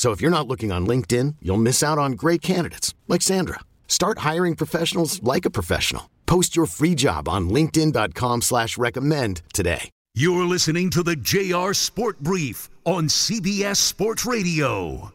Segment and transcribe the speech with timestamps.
[0.00, 3.60] So if you're not looking on LinkedIn, you'll miss out on great candidates like Sandra.
[3.86, 6.08] Start hiring professionals like a professional.
[6.24, 9.90] Post your free job on LinkedIn.com slash recommend today.
[10.14, 15.12] You're listening to the JR Sport Brief on CBS Sports Radio.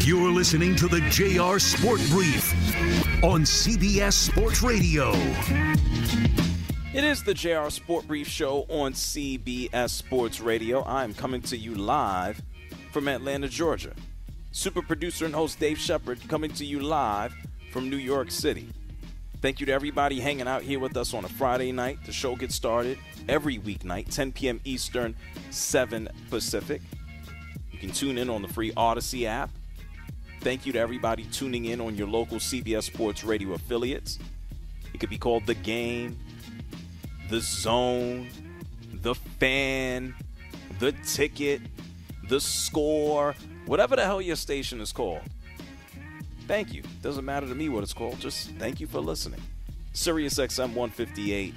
[0.00, 2.52] You're listening to the JR Sport Brief
[3.24, 5.14] on CBS Sports Radio.
[6.94, 10.84] It is the JR Sport Brief Show on CBS Sports Radio.
[10.84, 12.40] I'm coming to you live
[12.92, 13.92] from Atlanta, Georgia.
[14.52, 17.34] Super producer and host Dave Shepard coming to you live
[17.72, 18.68] from New York City.
[19.42, 21.98] Thank you to everybody hanging out here with us on a Friday night.
[22.06, 22.96] The show gets started
[23.28, 24.60] every weeknight, 10 p.m.
[24.62, 25.16] Eastern,
[25.50, 26.80] 7 Pacific.
[27.72, 29.50] You can tune in on the free Audacy app.
[30.42, 34.20] Thank you to everybody tuning in on your local CBS Sports Radio affiliates.
[34.92, 36.16] It could be called The Game,
[37.34, 38.28] the zone,
[39.02, 40.14] the fan,
[40.78, 41.60] the ticket,
[42.28, 43.34] the score,
[43.66, 45.20] whatever the hell your station is called.
[46.46, 46.84] Thank you.
[47.02, 48.20] Doesn't matter to me what it's called.
[48.20, 49.40] Just thank you for listening.
[49.94, 51.54] Sirius XM 158.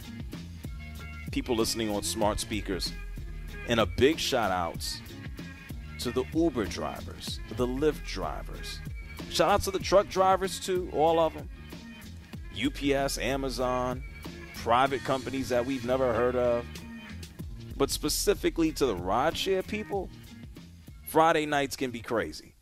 [1.32, 2.92] People listening on smart speakers.
[3.68, 4.84] And a big shout out
[6.00, 8.80] to the Uber drivers, the Lyft drivers.
[9.30, 11.48] Shout out to the truck drivers too, all of them.
[12.60, 14.02] UPS, Amazon,
[14.58, 16.66] private companies that we've never heard of,
[17.78, 20.10] but specifically to the rideshare people,
[21.08, 22.56] Friday nights can be crazy.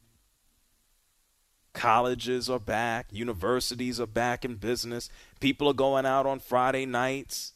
[1.74, 5.10] Colleges are back, universities are back in business.
[5.40, 7.54] People are going out on Friday nights.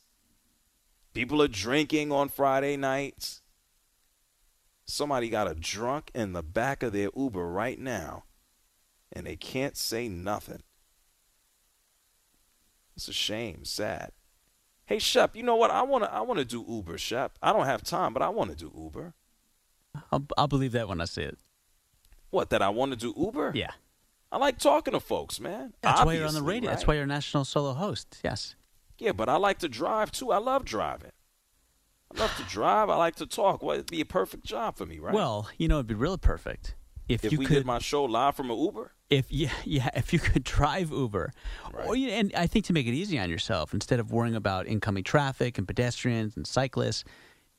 [1.13, 3.41] People are drinking on Friday nights.
[4.85, 8.23] Somebody got a drunk in the back of their Uber right now,
[9.11, 10.63] and they can't say nothing.
[12.95, 14.11] It's a shame, sad.
[14.89, 15.69] Hey Shep, you know what?
[15.69, 17.37] I wanna I wanna do Uber, Shep.
[17.43, 19.13] I don't have time, but I wanna do Uber.
[20.11, 21.37] I'll, I'll believe that when I see it.
[22.31, 22.49] What?
[22.49, 23.51] That I want to do Uber?
[23.53, 23.69] Yeah.
[24.31, 25.73] I like talking to folks, man.
[25.81, 26.71] That's why you're on the radio.
[26.71, 28.17] That's why you're a national solo host.
[28.23, 28.55] Yes.
[28.97, 30.31] Yeah, but I like to drive too.
[30.31, 31.11] I love driving.
[32.15, 32.89] I love to drive.
[32.89, 33.61] I like to talk.
[33.61, 35.13] Well, it'd be a perfect job for me, right?
[35.13, 36.75] Well, you know, it'd be really perfect
[37.07, 37.53] if, you if you we could.
[37.55, 38.91] did my show live from an Uber.
[39.09, 41.31] If yeah, yeah, if you could drive Uber,
[41.85, 44.67] or you, and I think to make it easy on yourself, instead of worrying about
[44.67, 47.03] incoming traffic and pedestrians and cyclists,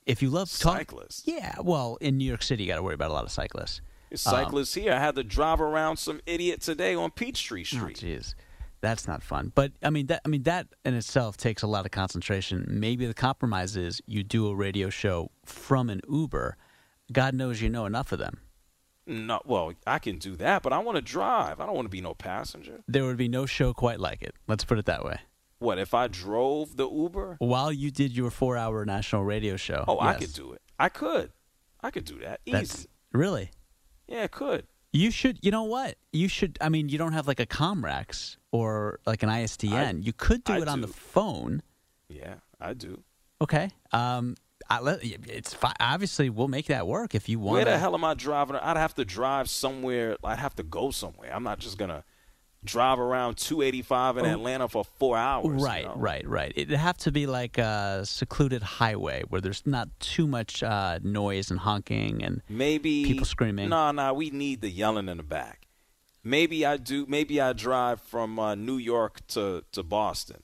[0.06, 1.22] if you love talk- Cyclists?
[1.26, 3.80] yeah, well, in New York City, you got to worry about a lot of cyclists.
[4.08, 4.92] There's Um, cyclists here.
[4.92, 7.96] I had to drive around some idiot today on Peachtree Oh, Street.
[7.98, 8.34] jeez,
[8.80, 9.52] that's not fun.
[9.54, 12.66] But I mean, that I mean that in itself takes a lot of concentration.
[12.68, 16.56] Maybe the compromise is you do a radio show from an Uber.
[17.12, 18.40] God knows you know enough of them.
[19.10, 21.60] No, well, I can do that, but I want to drive.
[21.60, 22.80] I don't want to be no passenger.
[22.86, 24.34] There would be no show quite like it.
[24.46, 25.18] Let's put it that way.
[25.58, 27.36] What if I drove the Uber?
[27.38, 29.84] While you did your four-hour national radio show.
[29.86, 30.62] Oh, I could do it.
[30.78, 31.32] I could.
[31.82, 32.40] I could do that.
[32.46, 32.52] Easy.
[32.52, 33.50] That's really.
[34.06, 34.66] Yeah, I could.
[34.92, 35.38] You should.
[35.42, 35.96] You know what?
[36.12, 36.56] You should.
[36.60, 40.04] I mean, you don't have like a Comrex or like an ISDN.
[40.04, 41.62] you could do I it on the phone.
[42.08, 43.02] Yeah, I do.
[43.42, 43.70] Okay.
[43.92, 44.36] Um.
[44.70, 47.54] I let, it's fi- obviously we'll make that work if you want.
[47.56, 48.56] Where the hell am I driving?
[48.56, 50.16] I'd have to drive somewhere.
[50.22, 51.34] I'd have to go somewhere.
[51.34, 52.04] I'm not just gonna
[52.62, 54.30] drive around 285 in Oh.
[54.32, 55.46] Atlanta for four hours.
[55.60, 55.94] you Right, know?
[55.96, 56.52] right, right.
[56.54, 61.50] It'd have to be like a secluded highway where there's not too much uh, noise
[61.50, 63.70] and honking and Maybe people screaming.
[63.70, 65.66] No, no, we need the yelling in the back.
[66.22, 67.06] Maybe I do.
[67.08, 70.42] Maybe I drive from uh, New York to to Boston,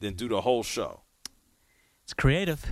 [0.00, 1.00] then do the whole show.
[2.04, 2.66] It's creative.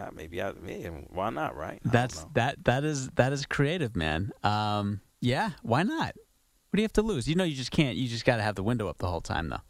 [0.00, 0.52] Yeah, maybe I.
[0.66, 1.56] Yeah, why not?
[1.56, 1.80] Right?
[1.84, 4.32] I That's that that is that is creative, man.
[4.42, 6.14] Um, yeah, why not?
[6.16, 7.28] What do you have to lose?
[7.28, 7.96] You know, you just can't.
[7.96, 9.60] You just got to have the window up the whole time, though.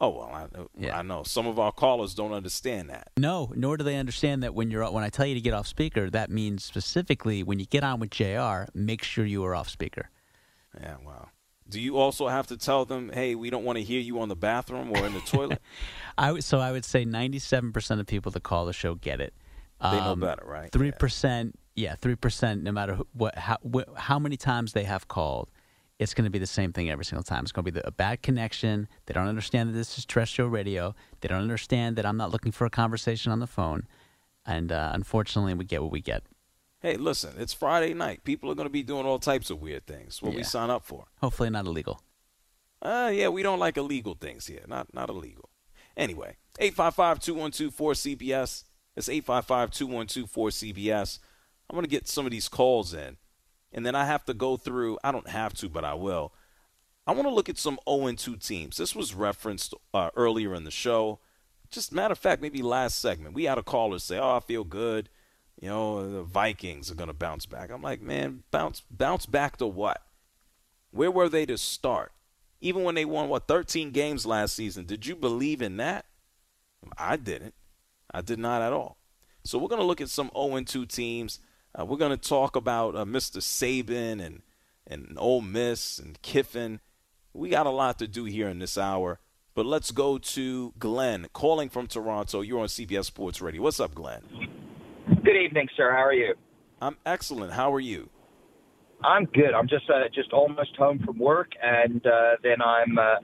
[0.00, 0.68] Oh well, I know.
[0.76, 0.98] Yeah.
[0.98, 1.22] I know.
[1.22, 3.10] Some of our callers don't understand that.
[3.16, 5.68] No, nor do they understand that when you're when I tell you to get off
[5.68, 8.64] speaker, that means specifically when you get on with Jr.
[8.74, 10.10] Make sure you are off speaker.
[10.80, 11.28] Yeah, wow.
[11.68, 14.28] Do you also have to tell them, "Hey, we don't want to hear you on
[14.28, 15.60] the bathroom or in the toilet"?
[16.18, 19.32] I would, so I would say 97% of people that call the show get it.
[19.82, 20.70] They know better, right?
[20.70, 20.98] Three Yeah.
[20.98, 22.62] percent, yeah, three percent.
[22.62, 25.50] No matter what, how, wh- how many times they have called,
[25.98, 27.42] it's going to be the same thing every single time.
[27.44, 28.88] It's going to be the, a bad connection.
[29.06, 30.94] They don't understand that this is terrestrial radio.
[31.20, 33.86] They don't understand that I'm not looking for a conversation on the phone.
[34.44, 36.24] And uh, unfortunately, we get what we get.
[36.80, 38.24] Hey, listen, it's Friday night.
[38.24, 40.20] People are going to be doing all types of weird things.
[40.20, 41.06] What we sign up for?
[41.20, 42.02] Hopefully, not illegal.
[42.80, 44.64] Uh, yeah, we don't like illegal things here.
[44.66, 45.48] Not not illegal.
[45.96, 48.64] Anyway, 855-212-4CBS.
[48.96, 51.18] It's 855-212-4CBS.
[51.68, 53.16] I'm going to get some of these calls in,
[53.72, 54.98] and then I have to go through.
[55.02, 56.32] I don't have to, but I will.
[57.06, 58.76] I want to look at some 0-2 teams.
[58.76, 61.18] This was referenced uh, earlier in the show.
[61.70, 64.62] Just matter of fact, maybe last segment, we had a caller say, "Oh, I feel
[64.62, 65.08] good.
[65.58, 69.56] You know, the Vikings are going to bounce back." I'm like, man, bounce bounce back
[69.56, 70.02] to what?
[70.90, 72.12] Where were they to start?
[72.60, 76.04] Even when they won what 13 games last season, did you believe in that?
[76.98, 77.54] I didn't.
[78.12, 78.96] I did not at all.
[79.44, 81.40] So we're going to look at some 0-2 teams.
[81.78, 83.38] Uh, we're going to talk about uh, Mr.
[83.38, 84.42] Saban and
[84.86, 86.80] and Ole Miss and Kiffin.
[87.32, 89.20] We got a lot to do here in this hour.
[89.54, 92.40] But let's go to Glenn calling from Toronto.
[92.40, 93.62] You're on CBS Sports Radio.
[93.62, 94.22] What's up, Glenn?
[95.22, 95.92] Good evening, sir.
[95.92, 96.34] How are you?
[96.80, 97.52] I'm excellent.
[97.52, 98.08] How are you?
[99.04, 99.52] I'm good.
[99.54, 103.16] I'm just uh, just almost home from work, and uh, then I'm uh,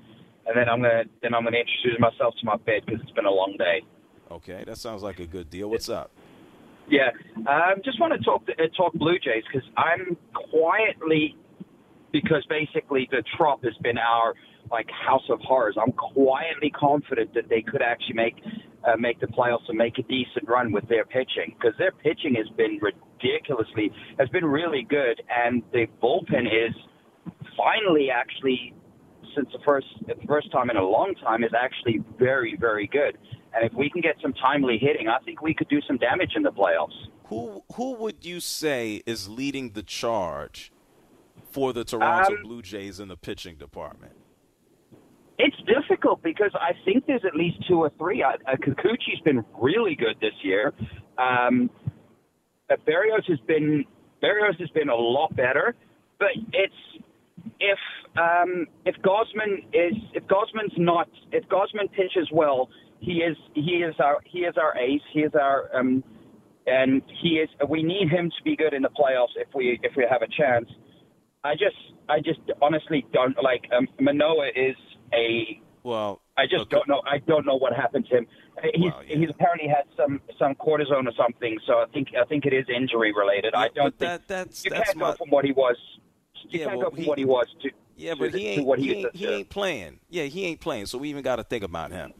[0.46, 3.26] and then I'm gonna then I'm gonna introduce myself to my bed because it's been
[3.26, 3.82] a long day.
[4.30, 5.70] Okay, that sounds like a good deal.
[5.70, 6.10] What's up?
[6.90, 7.10] Yeah,
[7.46, 10.16] um, just want to talk uh, talk Blue Jays because I'm
[10.50, 11.36] quietly
[12.12, 14.34] because basically the Trop has been our
[14.70, 15.76] like house of horrors.
[15.80, 18.36] I'm quietly confident that they could actually make
[18.86, 22.34] uh, make the playoffs and make a decent run with their pitching because their pitching
[22.36, 26.74] has been ridiculously has been really good, and the bullpen is
[27.56, 28.72] finally actually
[29.36, 33.18] since the first the first time in a long time is actually very very good.
[33.58, 36.32] And if we can get some timely hitting, I think we could do some damage
[36.36, 36.94] in the playoffs.
[37.26, 40.70] Who who would you say is leading the charge
[41.50, 44.12] for the Toronto Um, Blue Jays in the pitching department?
[45.38, 48.22] It's difficult because I think there's at least two or three.
[48.22, 50.72] Uh, Kikuchi's been really good this year.
[51.16, 51.68] Um,
[52.70, 53.84] uh, Berrios has been
[54.22, 55.74] Berrios has been a lot better,
[56.18, 57.02] but it's
[57.60, 57.78] if
[58.16, 62.68] um, if Gausman is if Gausman's not if Gausman pitches well,
[63.00, 65.00] he is he is our he is our ace.
[65.12, 66.02] He is our um,
[66.66, 67.48] and he is.
[67.68, 70.28] We need him to be good in the playoffs if we if we have a
[70.28, 70.68] chance.
[71.44, 71.76] I just
[72.08, 74.76] I just honestly don't like um, Manoah is
[75.14, 77.02] a Well, I just look, don't know.
[77.06, 78.26] I don't know what happened to him.
[78.74, 79.16] He's Well, yeah.
[79.18, 81.58] he's apparently had some some cortisone or something.
[81.66, 83.54] So I think I think it is injury related.
[83.54, 85.52] I Yeah, don't but think that- that's- you that's can't my- go from what he
[85.52, 85.76] was.
[86.50, 88.46] You Yeah, can't well, go from he- what he was to Yeah, to but he
[88.48, 90.00] ain't he, he, ain't, he ain't playing.
[90.08, 90.86] Yeah, he ain't playing.
[90.86, 92.12] So we even got to think about him.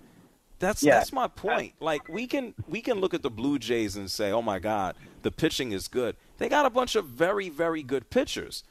[0.59, 0.95] That's Yeah.
[0.99, 1.75] that's my point.
[1.81, 4.97] Like we can we can look at the Blue Jays and say, "Oh my God,
[5.23, 8.65] the pitching is good." They got a bunch of very very good pitchers,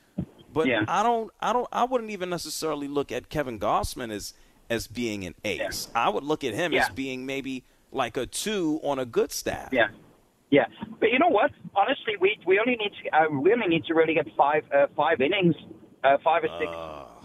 [0.53, 0.83] but Yeah.
[0.87, 4.33] I don't I don't I wouldn't even necessarily look at Kevin Gausman as
[4.69, 5.89] as being an ace.
[5.95, 9.69] I would look at him as being maybe like a two on a good staff.
[9.71, 9.87] Yeah,
[10.51, 10.65] yeah.
[10.99, 11.51] But you know what?
[11.73, 14.87] Honestly, we we only need to uh, we only need to really get five uh,
[14.95, 15.55] five innings,
[16.03, 16.69] uh, five or six,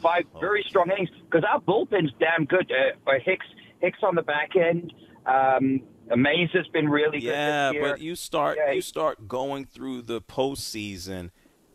[0.00, 2.70] five very strong innings because our bullpen's damn good.
[2.70, 3.46] Uh, uh, Hicks
[3.82, 4.94] Hicks on the back end.
[5.26, 5.80] Um,
[6.16, 7.90] Mays has been really good Yeah, this year.
[7.90, 11.30] but you start Yeah, you start going through the postseason,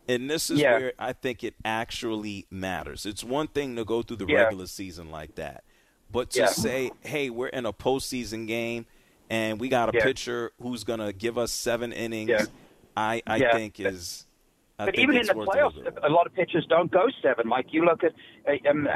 [0.08, 0.72] and this is Yeah.
[0.72, 3.04] where I think it actually matters.
[3.04, 4.44] It's one thing to go through the Yeah.
[4.44, 5.64] regular season like that,
[6.10, 6.46] but to Yeah.
[6.46, 8.86] say, "Hey, we're in a postseason game,
[9.28, 10.04] and we got a Yeah.
[10.04, 12.44] pitcher who's going to give us seven innings," Yeah.
[12.96, 13.52] I I Yeah.
[13.52, 14.26] think is.
[14.78, 17.48] I But even in the playoffs, a lot of pitchers don't go seven.
[17.48, 18.14] Like you look at
[18.70, 18.88] um,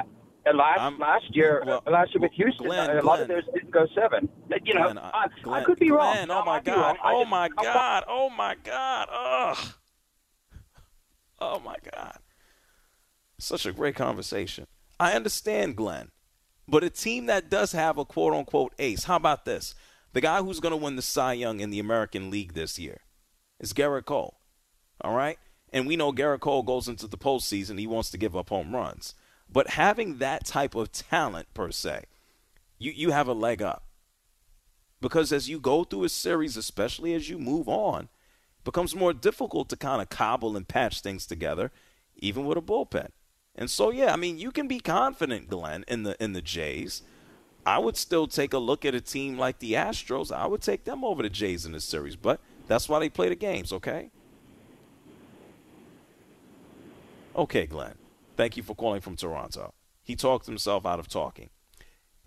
[0.46, 3.02] uh, last I'm- last year, well, uh, last year with Houston, Glenn, uh, a lot
[3.02, 3.20] Glenn.
[3.22, 4.28] of theirs didn't go seven.
[4.52, 6.16] Uh, You know, Glenn, I, I could be wrong.
[6.30, 6.96] Oh my God!
[7.04, 8.04] Oh my God!
[8.08, 9.08] Oh my God!
[9.12, 9.74] Ugh!
[11.40, 12.18] Oh my God!
[13.38, 14.66] Such a great conversation.
[15.00, 16.10] I understand, Glenn,
[16.68, 19.04] but a team that does have a quote unquote ace.
[19.04, 19.74] How about this?
[20.12, 22.98] The guy who's going to win the Cy Young in the American League this year
[23.58, 24.36] is Gerrit Cole.
[25.00, 25.38] All right,
[25.72, 27.78] and we know Gerrit Cole goes into the postseason.
[27.78, 29.14] He wants to give up home runs,
[29.52, 32.04] but having that type of talent per se,
[32.78, 33.84] you you have a leg up
[35.02, 38.08] because as you go through a series, especially as you move on,
[38.64, 41.70] becomes more difficult to kind of cobble and patch things together,
[42.16, 43.08] even with a bullpen.
[43.54, 47.02] And so, yeah, I mean, you can be confident, Glenn, in the in the Jays.
[47.66, 50.34] I would still take a look at a team like the Astros.
[50.34, 53.28] I would take them over the Jays in this series, but that's why they play
[53.28, 54.10] the games, okay?
[57.36, 57.94] Okay, Glenn.
[58.36, 59.74] Thank you for calling from Toronto.
[60.02, 61.50] He talked himself out of talking.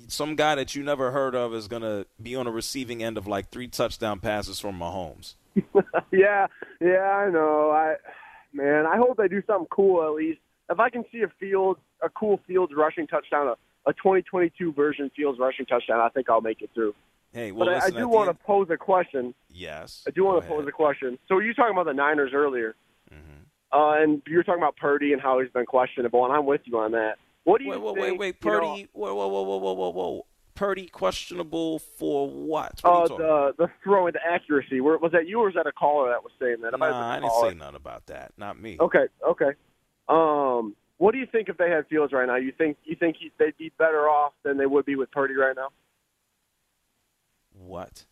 [0.09, 3.17] some guy that you never heard of is going to be on the receiving end
[3.19, 5.35] of like three touchdown passes from Mahomes.
[6.13, 6.47] yeah,
[6.81, 7.71] yeah, I know.
[7.71, 7.97] I
[8.53, 10.41] man, I hope they do something cool at least.
[10.69, 15.11] If I can see a field, a cool Fields rushing touchdown, a, a 2022 version
[15.17, 16.95] Fields rushing touchdown, I think I'll make it through.
[17.33, 19.35] Hey, well, but I, I do want end- to pose a question.
[19.49, 21.19] Yes, I do want to pose a question.
[21.29, 22.75] So you talking about the Niners earlier,
[23.13, 23.77] Mm-hmm.
[23.77, 26.61] uh, and you were talking about Purdy and how he's been questionable, and I'm with
[26.65, 27.17] you on that.
[27.45, 27.99] What do you Wait, wait, think?
[27.99, 28.89] wait, wait, you know, Purdy.
[28.93, 30.27] Whoa, whoa, whoa, whoa, whoa, whoa.
[30.55, 32.81] Purdy questionable for what?
[32.83, 33.57] What uh, you talking about?
[33.57, 34.81] the the throwing, the accuracy.
[34.81, 36.75] Where, was that you or was that a caller that was saying that?
[36.75, 38.33] It might have been Nah, I didn't say nothing about that.
[38.37, 38.77] Not me.
[38.79, 39.53] Okay, okay.
[40.09, 42.37] Um, what do you think if they had Fields right now?
[42.37, 45.35] You think you think he, they'd be better off than they would be with Purdy
[45.35, 45.69] right now?
[47.55, 48.05] What?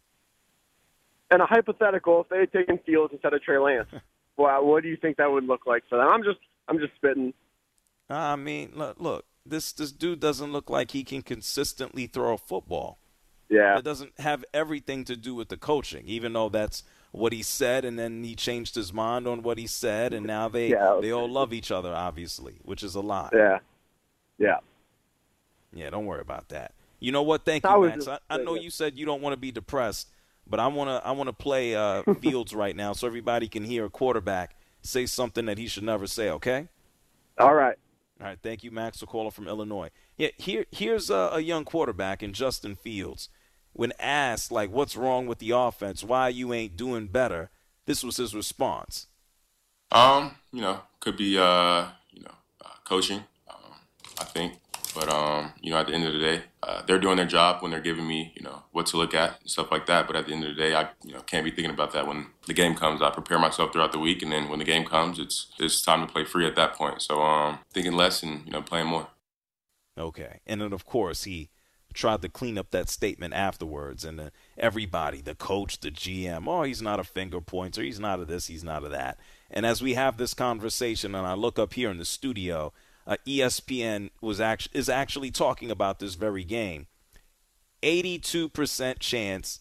[1.31, 3.89] And a hypothetical, if they had taken Fields instead of Trey Lance,
[4.39, 6.09] well, what do you think that would look like for them?
[6.09, 7.35] I'm just I'm just spitting.
[8.11, 9.25] I mean, look, look.
[9.45, 12.99] This this dude doesn't look like he can consistently throw a football.
[13.49, 17.43] Yeah, It doesn't have everything to do with the coaching, even though that's what he
[17.43, 20.99] said, and then he changed his mind on what he said, and now they Yeah.
[21.01, 23.33] they all love each other, obviously, which is a lot.
[23.35, 23.61] yeah,
[24.37, 24.59] yeah.
[25.73, 26.75] Yeah, don't worry about that.
[27.01, 27.45] You know what?
[27.45, 28.07] Thank I you, Max.
[28.09, 30.09] I, I know you said you don't want to be depressed,
[30.47, 33.65] but I want to I want to play uh, Fields right now so everybody can
[33.65, 36.29] hear a quarterback say something that he should never say.
[36.31, 36.69] Okay.
[37.39, 37.77] All right.
[38.21, 38.39] All right.
[38.43, 39.91] Thank you, Max, for calling from Illinois.
[40.17, 40.29] Yeah.
[40.37, 43.29] Here here's a, a young quarterback in Justin Fields.
[43.73, 47.51] When asked like what's wrong with the offense, why you ain't doing better,
[47.87, 49.07] this was his response.
[49.93, 52.35] Um, you know, could be uh, you know,
[52.65, 53.25] uh, coaching.
[53.49, 53.73] Um,
[54.21, 54.55] I think,
[54.99, 57.63] but um, you know, at the end of the day, uh, they're doing their job
[57.63, 60.09] when they're giving me, you know, what to look at and stuff like that.
[60.09, 62.09] But at the end of the day, I, you know, can't be thinking about that
[62.09, 63.01] when the game comes.
[63.01, 66.05] I prepare myself throughout the week, and then when the game comes, it's it's time
[66.05, 67.01] to play free at that point.
[67.01, 69.07] So, um, thinking less and you know, playing more.
[69.97, 70.41] Okay.
[70.49, 71.49] And then, of course, he
[71.95, 74.05] tried to clean up that statement afterwards.
[74.05, 77.83] And uh, everybody, the coach, the GM, oh, he's not a finger pointer.
[77.83, 79.19] He's not of this, he's not of that.
[79.49, 82.73] And as we have this conversation, and I look up here in the studio,
[83.09, 86.87] uh, ESPN was act- is actually talking about this very game.
[87.83, 89.61] 82% chance,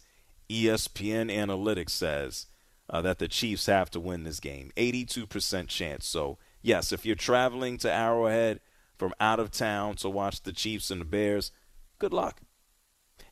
[0.49, 2.47] ESPN Analytics says,
[2.89, 4.71] uh, that the Chiefs have to win this game.
[4.75, 6.05] 82% chance.
[6.05, 8.59] So, yes, if you're traveling to Arrowhead
[8.97, 11.51] from out of town to watch the Chiefs and the Bears,
[11.99, 12.41] good luck.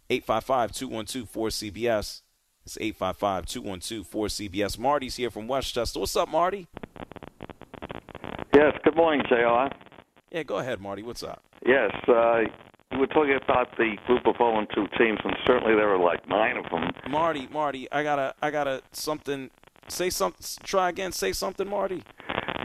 [0.09, 2.21] 855 212 4CBS.
[2.63, 4.79] It's 855 212 4CBS.
[4.79, 5.99] Marty's here from Westchester.
[5.99, 6.67] What's up, Marty?
[8.53, 9.67] Yes, good morning, JR.
[10.35, 11.01] Yeah, go ahead, Marty.
[11.01, 11.41] What's up?
[11.65, 12.41] Yes, uh,
[12.91, 15.97] you were talking about the group of 0 and 2 teams, and certainly there were
[15.97, 16.91] like nine of them.
[17.09, 19.49] Marty, Marty, I gotta, I gotta something.
[19.87, 20.45] Say something.
[20.63, 21.13] Try again.
[21.13, 22.03] Say something, Marty.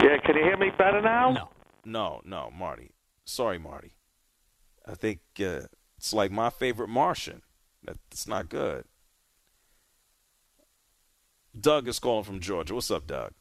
[0.03, 1.31] Yeah, can you hear me better now?
[1.31, 1.49] No.
[1.85, 2.91] No, no, Marty.
[3.23, 3.93] Sorry, Marty.
[4.85, 7.41] I think uh, it's like my favorite Martian.
[7.85, 8.83] That's not good.
[11.57, 12.75] Doug is calling from Georgia.
[12.75, 13.31] What's up, Doug?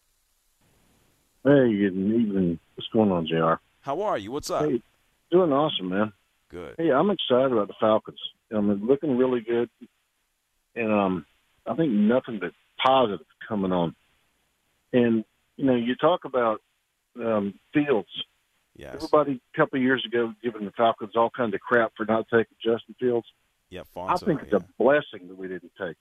[1.43, 2.61] Hey, good evening.
[2.77, 3.55] What's going on, Jr.?
[3.83, 4.31] How are you?
[4.31, 4.65] What's up?
[4.65, 4.83] Hey,
[5.31, 6.13] doing awesome, man.
[6.51, 6.75] Good.
[6.77, 8.19] Hey, I'm excited about the Falcons.
[8.51, 9.71] They're looking really good,
[10.75, 11.27] and um,
[11.67, 12.53] I think nothing but
[12.85, 13.95] positive coming on.
[14.93, 15.25] And
[15.57, 16.61] you know, you talk about
[17.17, 18.09] um, Fields.
[18.77, 18.95] Yes.
[18.95, 22.27] Everybody a couple of years ago giving the Falcons all kinds of crap for not
[22.29, 23.27] taking Justin Fields.
[23.69, 25.97] Yeah, I think it's a blessing that we didn't take.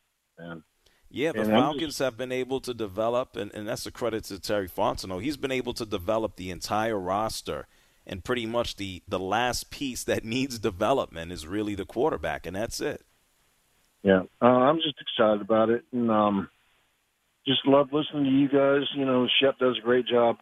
[1.19, 4.39] Yeah, the And Falcons have been able to develop, and, and that's a credit to
[4.39, 5.21] Terry Fontenot.
[5.21, 7.67] He's been able to develop the entire roster,
[8.07, 12.55] and pretty much the, the last piece that needs development is really the quarterback, and
[12.55, 13.03] that's it.
[14.01, 16.49] Yeah, uh, I'm just excited about it, and um,
[17.45, 18.87] just love listening to you guys.
[18.95, 20.37] You know, Shep does a great job,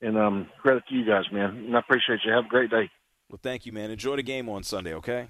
[0.00, 1.50] and um, credit to you guys, man.
[1.50, 2.32] And I appreciate you.
[2.32, 2.88] Have a great day.
[3.28, 3.90] Well, thank you, man.
[3.90, 5.28] Enjoy the game on Sunday, okay?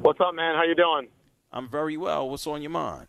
[0.00, 0.54] What's up, man?
[0.54, 1.08] How you doing?
[1.52, 2.30] I'm very well.
[2.30, 3.08] What's on your mind?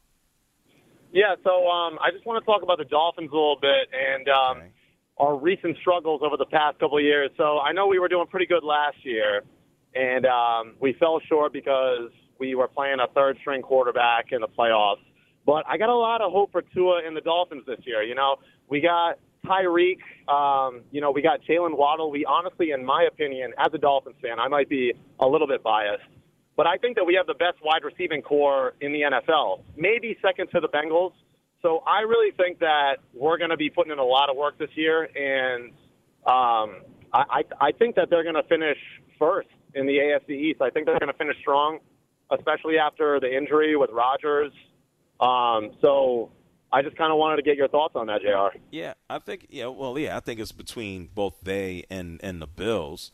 [1.12, 4.28] Yeah, so um, I just want to talk about the Dolphins a little bit and
[4.30, 4.70] um,
[5.18, 7.32] our recent struggles over the past couple of years.
[7.38, 9.44] So I know we were doing pretty good last year,
[9.94, 14.48] and um, we fell short because we were playing a third string quarterback in the
[14.48, 15.04] playoffs.
[15.46, 18.04] But I got a lot of hope for Tua and the Dolphins this year.
[18.04, 18.38] You know,
[18.70, 20.00] we got Tyreek.
[20.32, 22.10] Um, you know, we got Jaylen Waddle.
[22.10, 25.62] We honestly, in my opinion, as a Dolphins fan, I might be a little bit
[25.62, 26.04] biased.
[26.62, 30.16] But I think that we have the best wide receiving core in the NFL, maybe
[30.22, 31.12] second to the Bengals.
[31.64, 34.60] So I really think that we're going to be putting in a lot of work
[34.60, 35.72] this year, and
[36.28, 38.78] um, I, I, think that they're going to finish
[39.18, 40.62] first in the AFC East.
[40.62, 41.80] I think they're going to finish strong,
[42.30, 44.52] especially after the injury with Rodgers.
[45.20, 46.30] Um, so
[46.72, 48.60] I just kind of wanted to get your thoughts on that, Jr.
[48.70, 52.46] Yeah, I think yeah, well, yeah, I think it's between both they and and the
[52.46, 53.12] Bills.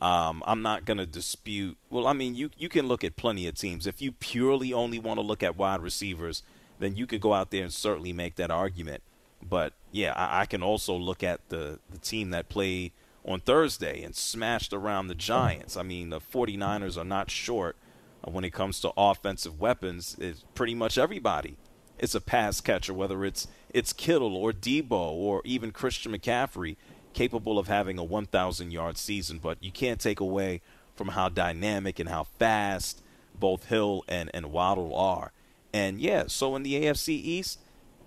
[0.00, 1.76] Um, I'm not going to dispute.
[1.90, 3.86] Well, I mean, you you can look at plenty of teams.
[3.86, 6.42] If you purely only want to look at wide receivers,
[6.78, 9.02] then you could go out there and certainly make that argument.
[9.42, 12.92] But yeah, I, I can also look at the the team that played
[13.24, 15.76] on Thursday and smashed around the Giants.
[15.76, 17.76] I mean, the 49ers are not short
[18.24, 20.16] when it comes to offensive weapons.
[20.18, 21.56] It's pretty much everybody.
[21.98, 26.76] It's a pass catcher, whether it's it's Kittle or Deebo or even Christian McCaffrey
[27.12, 30.60] capable of having a 1,000 yard season, but you can't take away
[30.94, 33.02] from how dynamic and how fast
[33.38, 35.32] both Hill and, and Waddle are.
[35.72, 37.60] And yeah, so in the AFC East,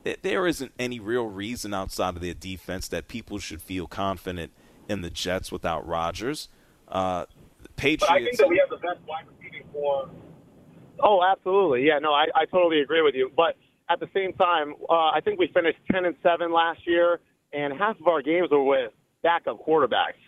[0.04, 4.52] th- there isn't any real reason outside of their defense that people should feel confident
[4.88, 6.50] in the Jets without Rodgers.
[6.88, 7.26] Uh,
[7.76, 8.06] Patriots.
[8.08, 10.10] But I think that we have the best wide receiving core.
[11.00, 11.88] Oh, absolutely.
[11.88, 13.32] Yeah, no, I, I totally agree with you.
[13.36, 13.56] But
[13.90, 17.20] at the same time, uh, I think we finished 10 and 7 last year,
[17.54, 20.20] and half of our games were with backup quarterbacks.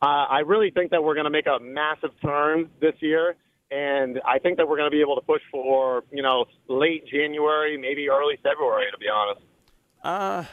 [0.00, 3.34] Uh, I really think that we're going to make a massive turn this year,
[3.70, 7.06] and I think that we're going to be able to push for you know late
[7.06, 9.40] January, maybe early February, to be honest.
[10.02, 10.44] Uh,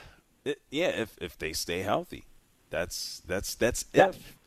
[0.44, 2.26] it, yeah, if if they stay healthy,
[2.70, 4.38] that's that's that's if.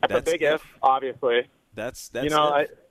[0.00, 1.48] That's, a big if, obviously.
[1.74, 2.70] That's that's you know, if.
[2.70, 2.81] I,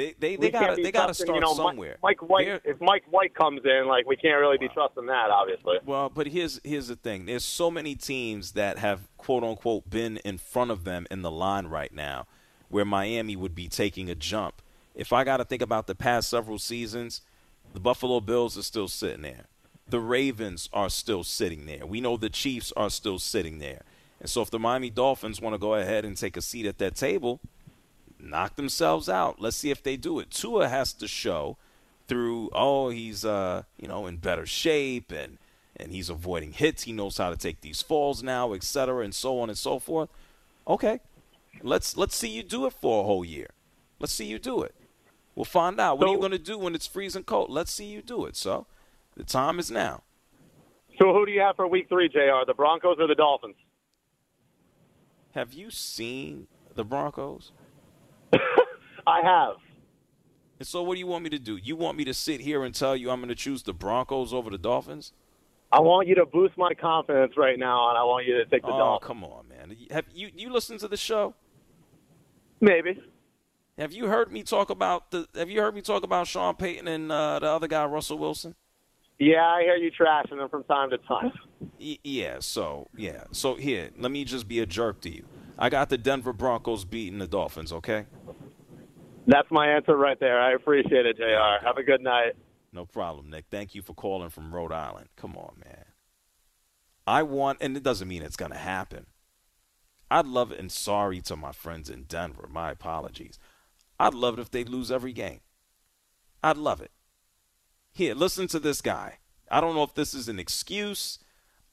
[0.00, 1.96] they they they got they got to start you know, somewhere.
[2.02, 5.78] Mike White, if Mike White comes in, like we can't really be trusting that, obviously.
[5.84, 7.26] Well, but here's here's the thing.
[7.26, 11.30] There's so many teams that have quote unquote been in front of them in the
[11.30, 12.26] line right now,
[12.68, 14.62] where Miami would be taking a jump.
[14.94, 17.22] If I got to think about the past several seasons,
[17.72, 19.46] the Buffalo Bills are still sitting there.
[19.88, 21.84] The Ravens are still sitting there.
[21.84, 23.82] We know the Chiefs are still sitting there.
[24.20, 26.78] And so if the Miami Dolphins want to go ahead and take a seat at
[26.78, 27.40] that table,
[28.22, 29.40] knock themselves out.
[29.40, 30.30] Let's see if they do it.
[30.30, 31.56] Tua has to show
[32.08, 35.38] through oh he's uh you know in better shape and
[35.76, 36.82] and he's avoiding hits.
[36.82, 39.04] He knows how to take these falls now, etc.
[39.04, 40.10] and so on and so forth.
[40.66, 41.00] Okay,
[41.62, 43.48] let's let's see you do it for a whole year.
[43.98, 44.74] Let's see you do it.
[45.34, 45.98] We'll find out.
[45.98, 47.50] What are you going to do when it's freezing cold?
[47.50, 48.36] Let's see you do it.
[48.36, 48.66] So
[49.16, 50.02] the time is now.
[50.98, 52.44] So who do you have for Week Three, Jr.
[52.46, 53.56] The Broncos or the Dolphins?
[55.34, 57.52] Have you seen the Broncos?
[59.06, 59.56] I have.
[60.58, 61.56] And so what do you want me to do?
[61.56, 64.32] You want me to sit here and tell you I'm going to choose the Broncos
[64.34, 65.12] over the Dolphins?
[65.72, 68.62] I want you to boost my confidence right now, and I want you to take
[68.62, 69.06] the oh, Dolphins.
[69.06, 69.76] come on, man.
[69.90, 71.34] Have you you listened to the show?
[72.60, 73.00] Maybe.
[73.78, 76.88] Have you heard me talk about the Have you heard me talk about Sean Payton
[76.88, 78.54] and uh, the other guy, Russell Wilson?
[79.18, 81.32] Yeah, I hear you trashing them from time to time.
[81.78, 82.38] Yeah.
[82.40, 83.24] So yeah.
[83.32, 85.24] So here, let me just be a jerk to you.
[85.58, 87.72] I got the Denver Broncos beating the Dolphins.
[87.72, 88.06] Okay.
[89.30, 90.40] That's my answer right there.
[90.40, 91.64] I appreciate it, Jr.
[91.64, 92.32] Have a good night.
[92.72, 93.44] No problem, Nick.
[93.48, 95.08] Thank you for calling from Rhode Island.
[95.14, 95.84] Come on, man.
[97.06, 99.06] I want, and it doesn't mean it's going to happen.
[100.10, 102.48] I'd love it, and sorry to my friends in Denver.
[102.50, 103.38] My apologies.
[104.00, 105.40] I'd love it if they lose every game.
[106.42, 106.90] I'd love it.
[107.92, 109.18] Here, listen to this guy.
[109.48, 111.20] I don't know if this is an excuse.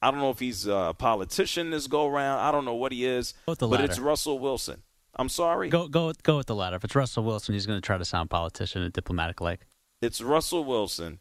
[0.00, 2.38] I don't know if he's a politician this go around.
[2.38, 3.34] I don't know what he is.
[3.46, 4.84] Go but it's Russell Wilson.
[5.16, 5.68] I'm sorry.
[5.68, 6.76] Go go go with the latter.
[6.76, 9.66] If it's Russell Wilson, he's going to try to sound politician and diplomatic like.
[10.00, 11.18] It's Russell Wilson,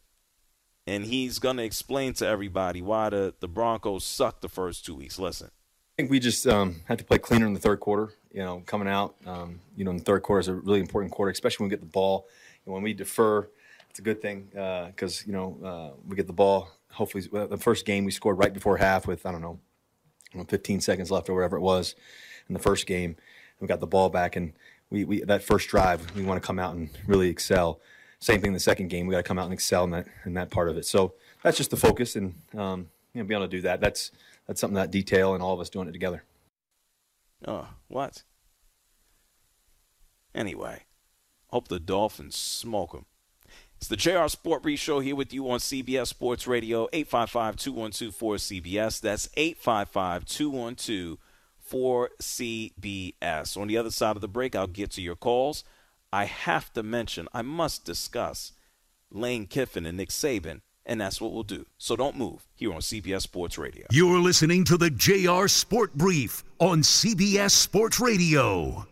[0.86, 4.96] and he's going to explain to everybody why the, the Broncos sucked the first two
[4.96, 5.18] weeks.
[5.18, 5.50] Listen.
[5.98, 8.14] I think we just um, had to play cleaner in the third quarter.
[8.32, 11.12] You know, coming out, um, you know, in the third quarter is a really important
[11.12, 12.28] quarter, especially when we get the ball.
[12.66, 13.50] And when we defer,
[13.90, 16.70] it's a good thing because uh, you know uh, we get the ball.
[16.92, 19.60] Hopefully, the first game we scored right before half with I don't know,
[20.36, 21.96] I know 15 seconds left or whatever it was
[22.48, 23.16] in the first game.
[23.60, 24.54] We got the ball back, and
[24.90, 27.80] we, we that first drive we want to come out and really excel.
[28.20, 29.08] Same thing in the second game.
[29.08, 30.86] We got to come out and excel in that in that part of it.
[30.86, 33.82] So that's just the focus, and um, you know, be able to do that.
[33.82, 34.12] That's
[34.48, 36.24] that's something that detail and all of us doing it together.
[37.46, 38.24] Oh, what?
[40.34, 40.86] Anyway,
[41.50, 43.06] hope the Dolphins smoke them.
[43.78, 49.00] It's the JR Sport Brief Show here with you on CBS Sports Radio, 855-212-4CBS.
[49.00, 49.28] That's
[51.72, 53.58] 855-212-4CBS.
[53.58, 55.64] On the other side of the break, I'll get to your calls.
[56.12, 58.54] I have to mention, I must discuss
[59.12, 61.66] Lane Kiffin and Nick Saban and that's what we'll do.
[61.78, 63.86] So don't move here on CBS Sports Radio.
[63.92, 68.88] You're listening to the JR Sport Brief on CBS Sports Radio.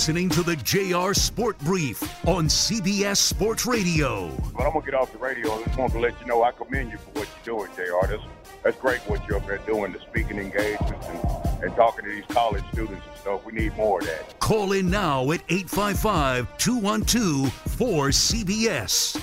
[0.00, 4.30] Listening to the JR Sport Brief on CBS Sports Radio.
[4.56, 5.52] But I'm going to get off the radio.
[5.52, 8.06] I just want to let you know I commend you for what you're doing, JR.
[8.06, 8.22] That's,
[8.62, 12.24] that's great what you're up there doing, the speaking engagements and, and talking to these
[12.30, 13.44] college students and stuff.
[13.44, 14.38] We need more of that.
[14.40, 19.22] Call in now at 855 212 4CBS.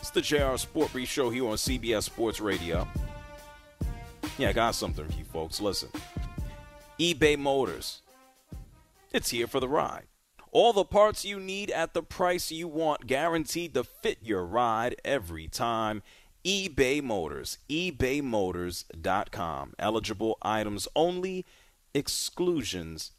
[0.00, 2.88] It's the JR Sport Brief Show here on CBS Sports Radio.
[4.38, 5.60] Yeah, I got something for you folks.
[5.60, 5.90] Listen,
[6.98, 8.00] eBay Motors
[9.14, 10.06] it's here for the ride.
[10.50, 14.96] All the parts you need at the price you want, guaranteed to fit your ride
[15.04, 16.02] every time.
[16.44, 19.74] eBay Motors, ebaymotors.com.
[19.78, 21.46] Eligible items only,
[21.94, 23.12] exclusions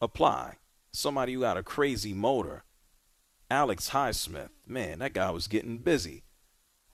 [0.00, 0.56] apply.
[0.92, 2.64] Somebody who got a crazy motor.
[3.50, 6.24] Alex Highsmith, man, that guy was getting busy.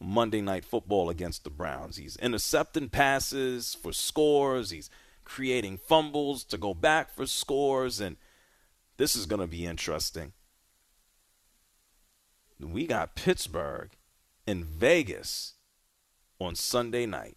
[0.01, 1.97] Monday Night Football against the Browns.
[1.97, 4.71] He's intercepting passes for scores.
[4.71, 4.91] He's
[5.25, 8.01] creating fumbles to go back for scores.
[8.01, 8.17] And
[8.97, 10.33] this is going to be interesting.
[12.61, 13.91] We got Pittsburgh
[14.47, 15.55] in Vegas
[16.39, 17.37] on Sunday night.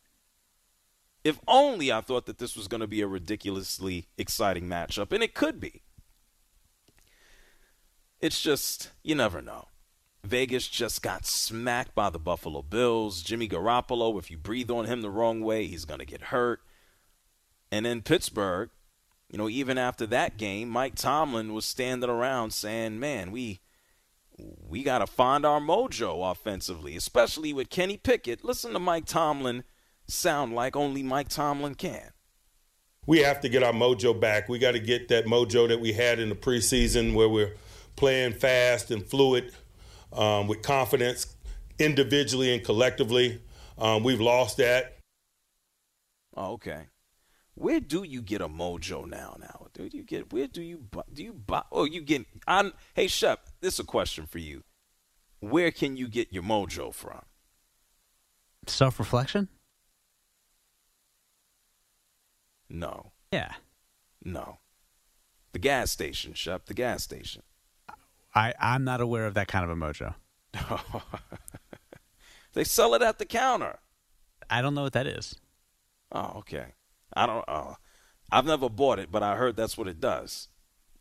[1.24, 5.24] If only I thought that this was going to be a ridiculously exciting matchup, and
[5.24, 5.82] it could be.
[8.20, 9.68] It's just, you never know.
[10.24, 13.22] Vegas just got smacked by the Buffalo Bills.
[13.22, 16.62] Jimmy Garoppolo, if you breathe on him the wrong way, he's going to get hurt.
[17.72, 18.70] And in Pittsburgh,
[19.30, 23.60] you know, even after that game, Mike Tomlin was standing around saying, "Man, we
[24.38, 29.64] we got to find our mojo offensively, especially with Kenny Pickett." Listen to Mike Tomlin
[30.08, 32.12] sound like only Mike Tomlin can.
[33.06, 34.50] We have to get our mojo back.
[34.50, 37.54] We got to get that mojo that we had in the preseason where we're
[37.96, 39.54] playing fast and fluid
[40.14, 41.36] um, with confidence
[41.80, 43.42] individually and collectively.
[43.78, 44.98] Um, we've lost that.
[46.36, 46.88] Oh, okay.
[47.58, 49.36] Where do you get a mojo now?
[49.40, 50.32] Now, do you get?
[50.32, 51.64] Where do you do you buy?
[51.72, 52.74] Oh, you get on.
[52.94, 54.64] Hey, Shep, this is a question for you.
[55.40, 57.24] Where can you get your mojo from?
[58.68, 59.48] Self reflection.
[62.70, 63.14] No.
[63.34, 63.54] Yeah.
[64.24, 64.60] No.
[65.54, 66.68] The gas station, Shep.
[66.68, 67.42] The gas station.
[68.36, 70.14] I I'm not aware of that kind of a mojo.
[72.54, 73.80] they sell it at the counter.
[74.48, 75.40] I don't know what that is.
[76.12, 76.74] Oh, okay.
[77.18, 77.44] I don't.
[77.48, 77.74] Uh,
[78.32, 80.50] I've never bought it, but I heard that's what it does.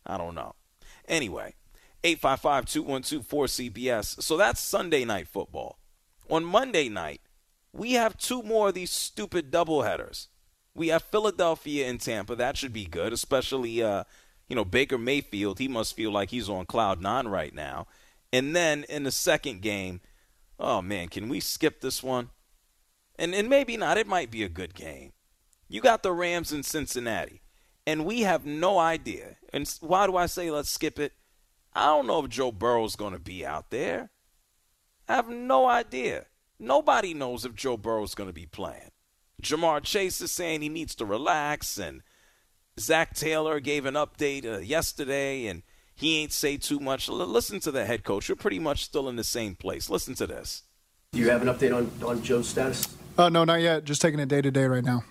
[0.07, 0.55] I don't know.
[1.09, 1.55] Anyway,
[2.05, 4.23] 855-212-4CBS.
[4.23, 5.79] So that's Sunday night football.
[6.31, 7.21] On Monday night,
[7.73, 10.29] we have two more of these stupid doubleheaders.
[10.75, 12.35] We have Philadelphia and Tampa.
[12.37, 14.05] That should be good, especially uh,
[14.49, 15.59] you know Baker Mayfield.
[15.59, 17.87] He must feel like he's on cloud nine right now.
[18.33, 20.01] And then in the second game,
[20.59, 22.31] oh man, can we skip this one?
[23.19, 23.99] And and maybe not.
[23.99, 25.13] It might be a good game.
[25.69, 27.43] You got the Rams in Cincinnati,
[27.87, 29.37] and we have no idea.
[29.53, 31.13] And why do I say let's skip it?
[31.75, 34.11] I don't know if Joe Burrow's going to be out there.
[35.09, 36.27] I have no idea.
[36.59, 38.91] Nobody knows if Joe Burrow's going to be playing.
[39.43, 42.03] Ja'Marr Chase is saying he needs to relax, and
[42.81, 45.63] Zac Taylor gave an update uh, yesterday, and
[45.95, 47.09] he ain't say too much.
[47.09, 48.29] L- listen to the head coach.
[48.29, 49.91] You're pretty much still in the same place.
[49.91, 50.63] Listen to this.
[51.13, 52.97] Do you have an update on, on Joe's status?
[53.19, 53.85] Uh, no, not yet.
[53.85, 55.05] Just taking it day to day right now.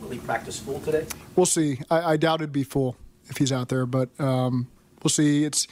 [0.00, 1.06] Will he practice full today?
[1.36, 1.80] We'll see.
[1.90, 2.96] I, I doubt it'd be full
[3.28, 4.68] if he's out there, but um,
[5.02, 5.44] we'll see.
[5.44, 5.66] It's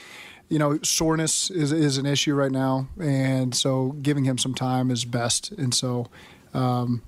[0.48, 4.90] you know soreness is is an issue right now, and so giving him some time
[4.90, 5.52] is best.
[5.52, 6.06] And so
[6.54, 7.02] um,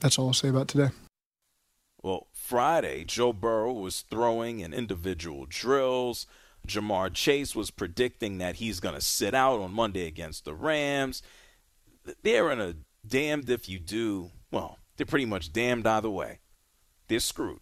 [0.00, 0.90] that's all I'll say about today.
[2.02, 6.26] Well, Friday, Joe Burrow was throwing in individual drills.
[6.68, 11.22] Ja'Marr Chase was predicting that he's going to sit out on Monday against the Rams.
[12.22, 12.74] They're in a
[13.06, 14.30] damned if you do.
[14.50, 16.38] Well, they're pretty much damned either way.
[17.08, 17.60] They're screwed.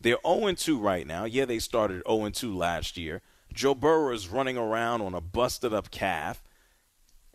[0.00, 1.24] They're 0 2 right now.
[1.24, 3.22] Yeah, they started 0 2 last year.
[3.52, 6.42] Joe Burrow is running around on a busted up calf.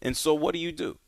[0.02, 1.00] And so, what do you do?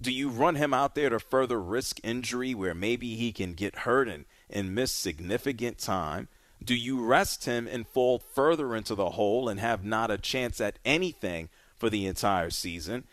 [0.00, 3.80] Do you run him out there to further risk injury where maybe he can get
[3.80, 6.28] hurt and, and miss significant time?
[6.62, 10.60] Do you rest him and fall further into the hole and have not a chance
[10.60, 13.04] at anything for the entire season?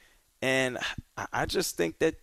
[0.42, 0.78] And
[1.34, 2.16] I just think that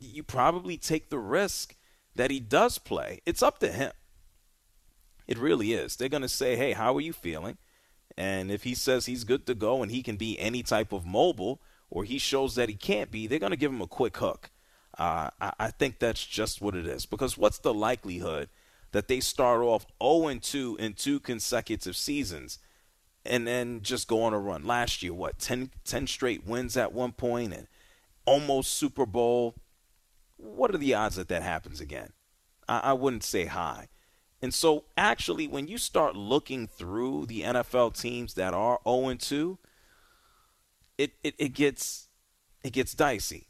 [0.00, 1.76] you probably take the risk
[2.16, 3.20] that he does play.
[3.26, 3.92] It's up to him.
[5.28, 5.96] It really is.
[5.96, 7.58] They're going to say, hey, how are you feeling?
[8.16, 11.06] And if he says he's good to go and he can be any type of
[11.06, 11.60] mobile,
[11.90, 14.50] or he shows that he can't be, they're going to give him a quick hook.
[14.98, 17.06] Uh, I, I, think that's just what it is.
[17.06, 18.48] Because what's the likelihood
[18.92, 22.58] that they start off 0 2 in two consecutive seasons
[23.24, 24.64] and then just go on a run?
[24.64, 27.66] Last year, what, 10, 10 straight wins at one point and
[28.26, 29.54] almost Super Bowl?
[30.42, 32.12] What are the odds that that happens again?
[32.68, 33.88] I, I wouldn't say high.
[34.42, 39.58] And so, actually, when you start looking through the NFL teams that are 0 2,
[40.96, 42.08] it, it, it gets
[42.62, 43.48] it gets dicey.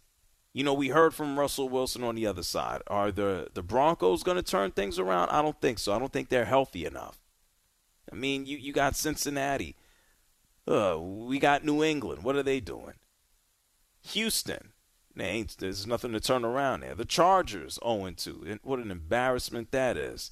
[0.53, 2.83] You know, we heard from Russell Wilson on the other side.
[2.89, 5.31] Are the the Broncos going to turn things around?
[5.31, 5.93] I don't think so.
[5.93, 7.19] I don't think they're healthy enough.
[8.11, 9.77] I mean, you you got Cincinnati.
[10.67, 12.23] Uh, we got New England.
[12.23, 12.95] What are they doing?
[14.09, 14.70] Houston.
[15.19, 16.95] Ain't, there's nothing to turn around there.
[16.95, 18.59] The Chargers 0 2.
[18.63, 20.31] What an embarrassment that is.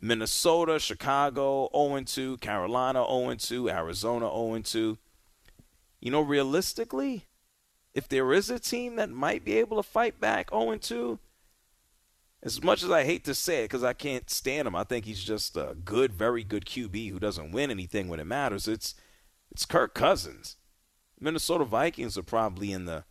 [0.00, 2.36] Minnesota, Chicago 0 2.
[2.38, 3.70] Carolina 0 2.
[3.70, 4.98] Arizona 0 2
[6.02, 7.28] you know, realistically,
[7.94, 11.18] if there is a team that might be able to fight back 0 2,
[12.42, 15.04] as much as I hate to say it because I can't stand him, I think
[15.04, 18.66] he's just a good, very good QB who doesn't win anything when it matters.
[18.66, 18.96] It's
[19.52, 20.56] it's Kirk Cousins.
[21.20, 23.04] Minnesota Vikings are probably in the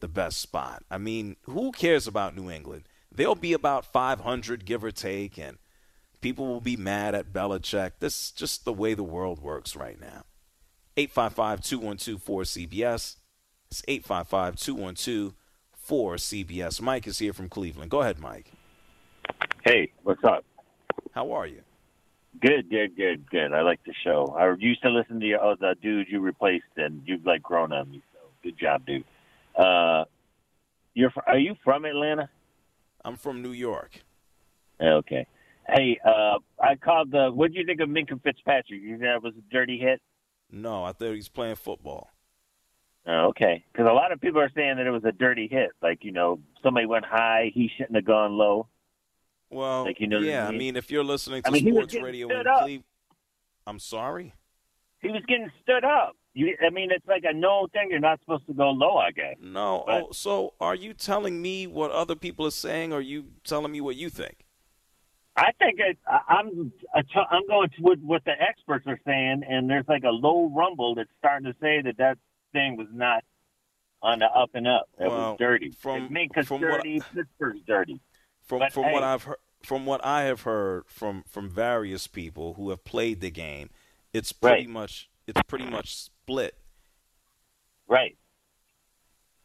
[0.00, 0.82] the best spot.
[0.90, 2.84] I mean, who cares about New England?
[3.14, 5.58] They'll be about 500, give or take, and
[6.20, 7.92] people will be mad at Belichick.
[8.00, 10.24] This is just the way the world works right now.
[10.96, 13.16] 855 212 4CBS.
[13.70, 15.34] It's 855 212
[15.88, 16.80] 4CBS.
[16.80, 17.90] Mike is here from Cleveland.
[17.90, 18.50] Go ahead, Mike.
[19.64, 20.44] Hey, what's up?
[21.12, 21.62] How are you?
[22.40, 23.52] Good, good, good, good.
[23.52, 24.34] I like the show.
[24.38, 27.42] I used to listen to you, oh, uh, the dude you replaced, and you've like
[27.42, 28.02] grown on me.
[28.12, 29.04] So good job, dude.
[29.56, 30.04] Uh,
[30.94, 32.28] you're are you from Atlanta?
[33.04, 34.02] I'm from New York.
[34.82, 35.26] Okay.
[35.68, 37.30] Hey, uh, I called the.
[37.32, 38.80] What do you think of Minkah Fitzpatrick?
[38.82, 40.00] You think that was a dirty hit?
[40.50, 42.10] No, I thought he was playing football.
[43.06, 43.64] Oh, okay.
[43.72, 45.70] Because a lot of people are saying that it was a dirty hit.
[45.80, 48.68] Like, you know, somebody went high, he shouldn't have gone low.
[49.48, 50.58] Well, like, you know yeah, I mean?
[50.58, 52.84] Mean, if you're listening to I mean, sports radio in Cleveland,
[53.66, 54.34] I'm sorry.
[55.00, 56.16] He was getting stood up.
[56.36, 57.88] You, I mean, it's like a no thing.
[57.90, 59.36] You're not supposed to go low, I guess.
[59.40, 59.78] No.
[59.80, 63.00] Oh, but, oh, so are you telling me what other people are saying, or are
[63.00, 64.44] you telling me what you think?
[65.34, 69.88] I think it, I'm I'm going to what, what the experts are saying, and there's
[69.88, 72.18] like a low rumble that's starting to say that that
[72.52, 73.24] thing was not
[74.02, 74.90] on the up and up.
[75.00, 75.70] It well, was dirty.
[75.70, 77.98] From Minkah's from dirty, what, Pittsburgh's dirty.
[78.42, 82.06] From but, from hey, what I've heard, from what I have heard from from various
[82.06, 83.70] people who have played the game,
[84.12, 84.68] it's pretty right.
[84.68, 86.54] much it's pretty much split.
[87.88, 88.16] Right.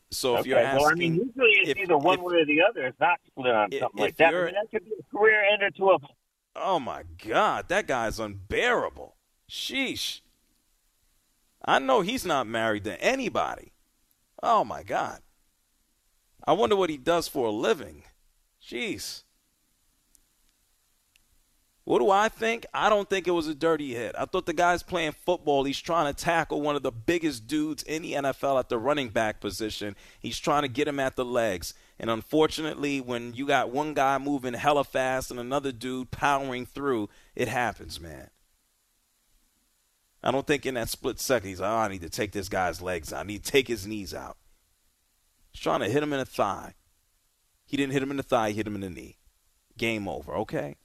[0.10, 0.50] So if okay.
[0.50, 2.88] you're asking, well, I mean, usually it's if, either one if, way or the other.
[2.88, 4.34] It's not split on if, something like that.
[4.34, 5.98] I mean, that could be a career ender to a.
[6.56, 9.16] Oh my God, that guy's unbearable.
[9.50, 10.22] Sheesh.
[11.64, 13.72] I know he's not married to anybody.
[14.42, 15.20] Oh my God.
[16.46, 18.04] I wonder what he does for a living.
[18.62, 19.24] Jeez.
[21.84, 22.66] What do I think?
[22.74, 24.16] I don't think it was a dirty hit.
[24.18, 25.64] I thought the guy's playing football.
[25.64, 29.10] He's trying to tackle one of the biggest dudes in the NFL at the running
[29.10, 29.96] back position.
[30.20, 31.74] He's trying to get him at the legs.
[32.00, 37.10] And unfortunately, when you got one guy moving hella fast and another dude powering through,
[37.36, 38.30] it happens, man.
[40.24, 42.48] I don't think in that split second he's like, oh, I need to take this
[42.48, 43.22] guy's legs out.
[43.22, 44.38] I need to take his knees out.
[45.52, 46.76] He's trying to hit him in the thigh.
[47.66, 49.18] He didn't hit him in the thigh, he hit him in the knee.
[49.78, 50.76] Game over, okay?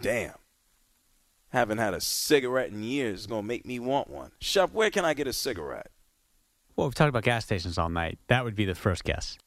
[0.00, 0.34] Damn.
[1.50, 3.20] Haven't had a cigarette in years.
[3.20, 4.32] It's gonna make me want one.
[4.40, 5.90] Shep, where can I get a cigarette?
[6.74, 8.18] Well, we've talked about gas stations all night.
[8.28, 9.38] That would be the first guess.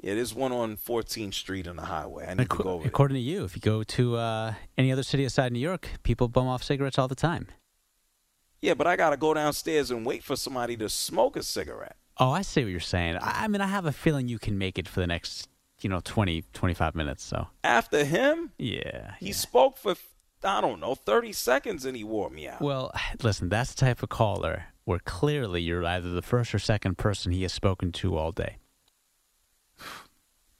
[0.00, 2.26] Yeah, there's one on 14th Street on the highway.
[2.28, 2.88] I need to go over there.
[2.88, 6.28] According to you, if you go to uh, any other city aside New York, people
[6.28, 7.48] bum off cigarettes all the time.
[8.60, 11.96] Yeah, but I gotta go downstairs and wait for somebody to smoke a cigarette.
[12.18, 13.16] Oh, I see what you're saying.
[13.16, 15.48] I, I mean, I have a feeling you can make it for the next,
[15.80, 17.22] you know, 20, 25 minutes.
[17.24, 19.94] So After him, yeah, he spoke for
[20.44, 22.60] I don't know 30 seconds and he wore me out.
[22.60, 26.96] Well, listen, that's the type of caller where clearly you're either the first or second
[26.98, 28.56] person he has spoken to all day.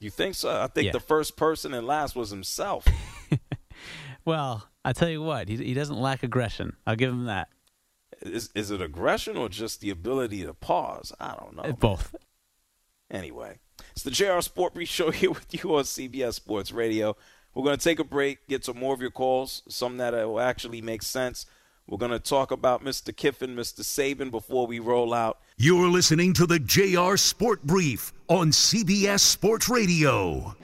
[0.00, 0.60] You think so?
[0.62, 0.92] I think Yeah.
[0.92, 2.86] the first person and last was himself.
[4.24, 6.76] Well, I tell you what, he, he doesn't lack aggression.
[6.86, 7.48] I'll give him that.
[8.20, 11.14] Is is it aggression or just the ability to pause?
[11.18, 11.62] I don't know.
[11.62, 12.14] Uh, Both.
[13.10, 13.58] Anyway,
[13.92, 17.16] it's the JR Sport Brief Show here with you on CBS Sports Radio.
[17.54, 20.40] We're going to take a break, get some more of your calls, some that will
[20.40, 21.46] actually make sense.
[21.88, 23.16] We're going to talk about Mr.
[23.16, 23.80] Kiffin, Mr.
[23.80, 25.38] Saban before we roll out.
[25.56, 30.54] You're listening to the JR Sport Brief on CBS Sports Radio.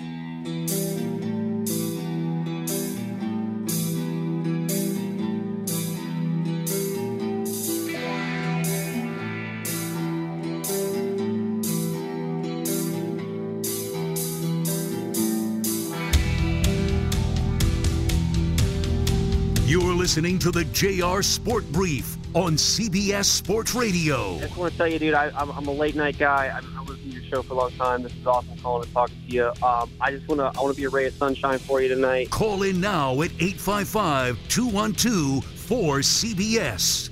[20.15, 24.37] Listening to the JR Sport Brief on CBS Sports Radio.
[24.37, 26.57] I just want to tell you, dude, I, I'm, I'm a late night guy.
[26.57, 28.05] I've I'm listening to your show for a long time.
[28.05, 29.53] This is awesome calling and talking to you.
[29.61, 31.89] Um, I just want to I want to be a ray of sunshine for you
[31.89, 32.31] tonight.
[32.31, 37.11] Call in now at 855 212 4CBS.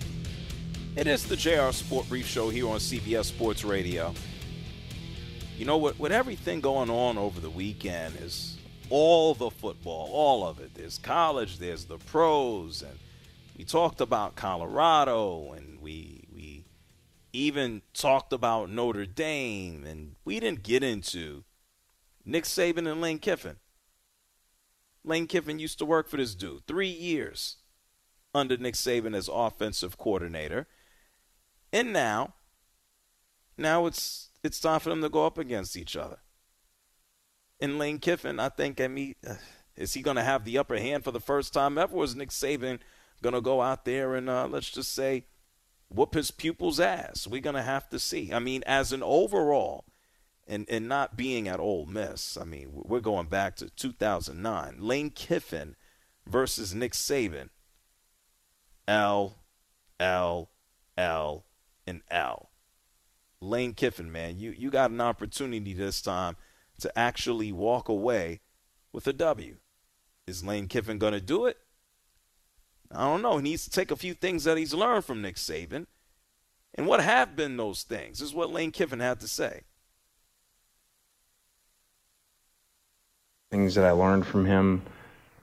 [0.95, 4.15] It is the JR Sport Brief Show here on CBS Sports Radio.
[5.59, 8.59] You know, with, with everything going on over the weekend is
[8.93, 10.75] all the football, all of it.
[10.75, 12.99] There's college, there's the pros, and
[13.57, 16.65] we talked about Colorado, and we we
[17.33, 21.45] even talked about Notre Dame, and we didn't get into
[22.27, 23.57] Nick Saban and Lane Kiffin.
[25.05, 27.57] Lane Kiffin used to work for this dude three years
[28.35, 30.67] under Nick Saban as offensive coordinator.
[31.73, 32.35] And now,
[33.57, 36.19] now it's it's time for them to go up against each other.
[37.63, 39.15] And Lane Kiffin, I think, I mean,
[39.77, 42.03] is he going to have the upper hand for the first time ever?
[42.03, 42.81] Is Nick Saban
[43.23, 45.27] going to go out there and uh, let's just say
[45.89, 47.29] whoop his pupil's ass?
[47.29, 48.33] We're going to have to see.
[48.33, 49.85] I mean, as an overall,
[50.49, 54.79] and and not being at Ole Miss, I mean, we're going back to 2009.
[54.81, 55.77] Lane Kiffin
[56.27, 57.51] versus Nick Saban.
[58.89, 59.39] L,
[60.01, 60.51] L,
[60.99, 61.45] L,
[61.87, 62.51] and L.
[63.41, 66.37] Lane Kiffin, man, you, you got an opportunity this time
[66.83, 68.41] to actually walk away
[68.93, 69.57] with a W.
[70.27, 71.59] Is Lane Kiffin going to do it?
[72.91, 73.39] I don't know.
[73.39, 75.87] He needs to take a few things that he's learned from Nick Saban.
[76.75, 79.63] And what have been those things is what Lane Kiffin had to say.
[83.53, 84.83] things that I learned from him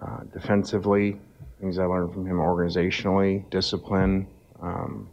[0.02, 1.22] uh, defensively,
[1.62, 4.28] things I learned from him organizationally, discipline.
[4.62, 5.10] Um,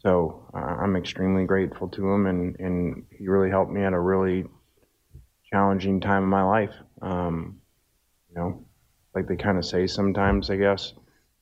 [0.00, 3.98] so uh, I'm extremely grateful to him, and, and he really helped me at a
[3.98, 4.44] really
[5.52, 6.74] challenging time in my life.
[7.02, 7.60] Um,
[8.28, 8.64] you know,
[9.14, 10.94] like they kind of say sometimes, I guess,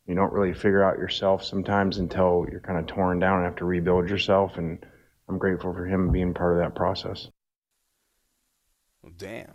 [0.07, 3.57] you don't really figure out yourself sometimes until you're kind of torn down and have
[3.57, 4.57] to rebuild yourself.
[4.57, 4.85] And
[5.29, 7.29] I'm grateful for him being part of that process.
[9.03, 9.55] Well, damn.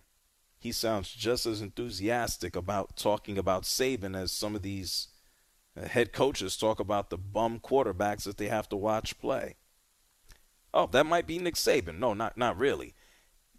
[0.59, 5.09] He sounds just as enthusiastic about talking about Saban as some of these
[5.75, 9.55] uh, head coaches talk about the bum quarterbacks that they have to watch play.
[10.73, 11.99] Oh, that might be Nick Saban.
[11.99, 12.93] No, not not really.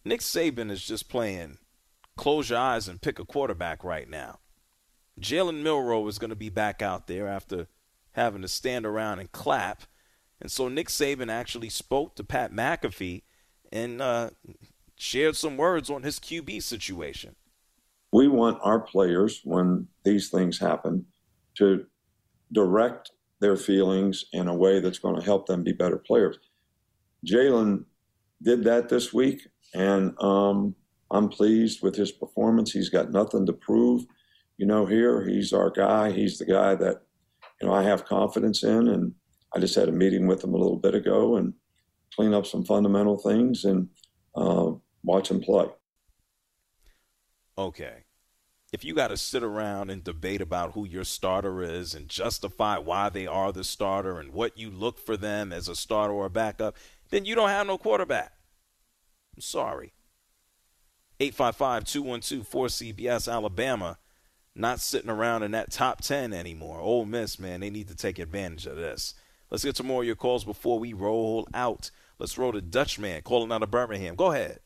[0.04, 1.58] Nick Saban is just playing
[2.16, 4.38] close your eyes and pick a quarterback right now.
[5.20, 7.68] Jalen Milroe is going to be back out there after
[8.12, 9.82] having to stand around and clap.
[10.40, 13.22] And so Nick Saban actually spoke to Pat McAfee
[13.72, 14.30] and uh,
[14.96, 17.36] shared some words on his QB situation.
[18.12, 21.06] We want our players, when these things happen,
[21.56, 21.86] to
[22.52, 26.38] direct their feelings in a way that's going to help them be better players.
[27.26, 27.84] Jalen
[28.42, 30.74] did that this week, and um,
[31.10, 32.72] I'm pleased with his performance.
[32.72, 34.04] He's got nothing to prove,
[34.56, 34.86] you know.
[34.86, 36.12] Here, he's our guy.
[36.12, 37.02] He's the guy that
[37.60, 39.14] you know I have confidence in, and
[39.54, 41.54] I just had a meeting with him a little bit ago and
[42.14, 43.88] clean up some fundamental things and
[44.34, 44.72] uh,
[45.02, 45.66] watch him play.
[47.56, 48.04] Okay.
[48.72, 52.76] If you got to sit around and debate about who your starter is and justify
[52.78, 56.26] why they are the starter and what you look for them as a starter or
[56.26, 56.76] a backup,
[57.10, 58.32] then you don't have no quarterback.
[59.36, 59.92] I'm sorry.
[61.20, 63.98] 855 212 4CBS, Alabama
[64.54, 66.78] not sitting around in that top 10 anymore.
[66.80, 69.14] Ole Miss, man, they need to take advantage of this.
[69.50, 71.90] Let's get some more of your calls before we roll out.
[72.18, 74.14] Let's roll to Dutchman calling out of Birmingham.
[74.14, 74.60] Go ahead.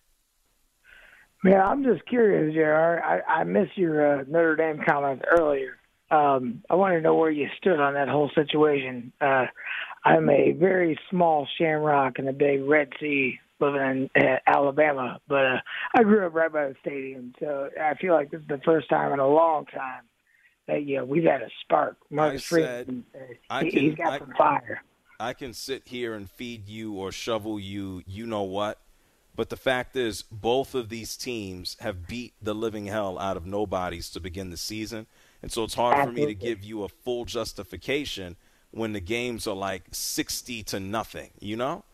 [1.42, 3.00] Man, I'm just curious, JR.
[3.02, 5.76] I, I missed your uh, Notre Dame comment earlier.
[6.10, 9.12] Um, I want to know where you stood on that whole situation.
[9.20, 9.46] Uh,
[10.08, 15.44] I'm a very small shamrock in the big Red Sea living in uh, Alabama, but
[15.44, 15.56] uh,
[15.94, 18.88] I grew up right by the stadium, so I feel like this is the first
[18.88, 20.04] time in a long time
[20.66, 21.98] that you know we've had a spark.
[22.10, 23.18] Marcus Freeman, uh,
[23.50, 24.82] I he, can- he's got I- some fire.
[25.20, 28.78] I can sit here and feed you or shovel you, you know what.
[29.34, 33.44] But the fact is, both of these teams have beat the living hell out of
[33.44, 35.06] nobodies to begin the season.
[35.42, 38.36] And so it's hard for me to give you a full justification
[38.70, 41.84] when the games are like 60 to nothing, you know?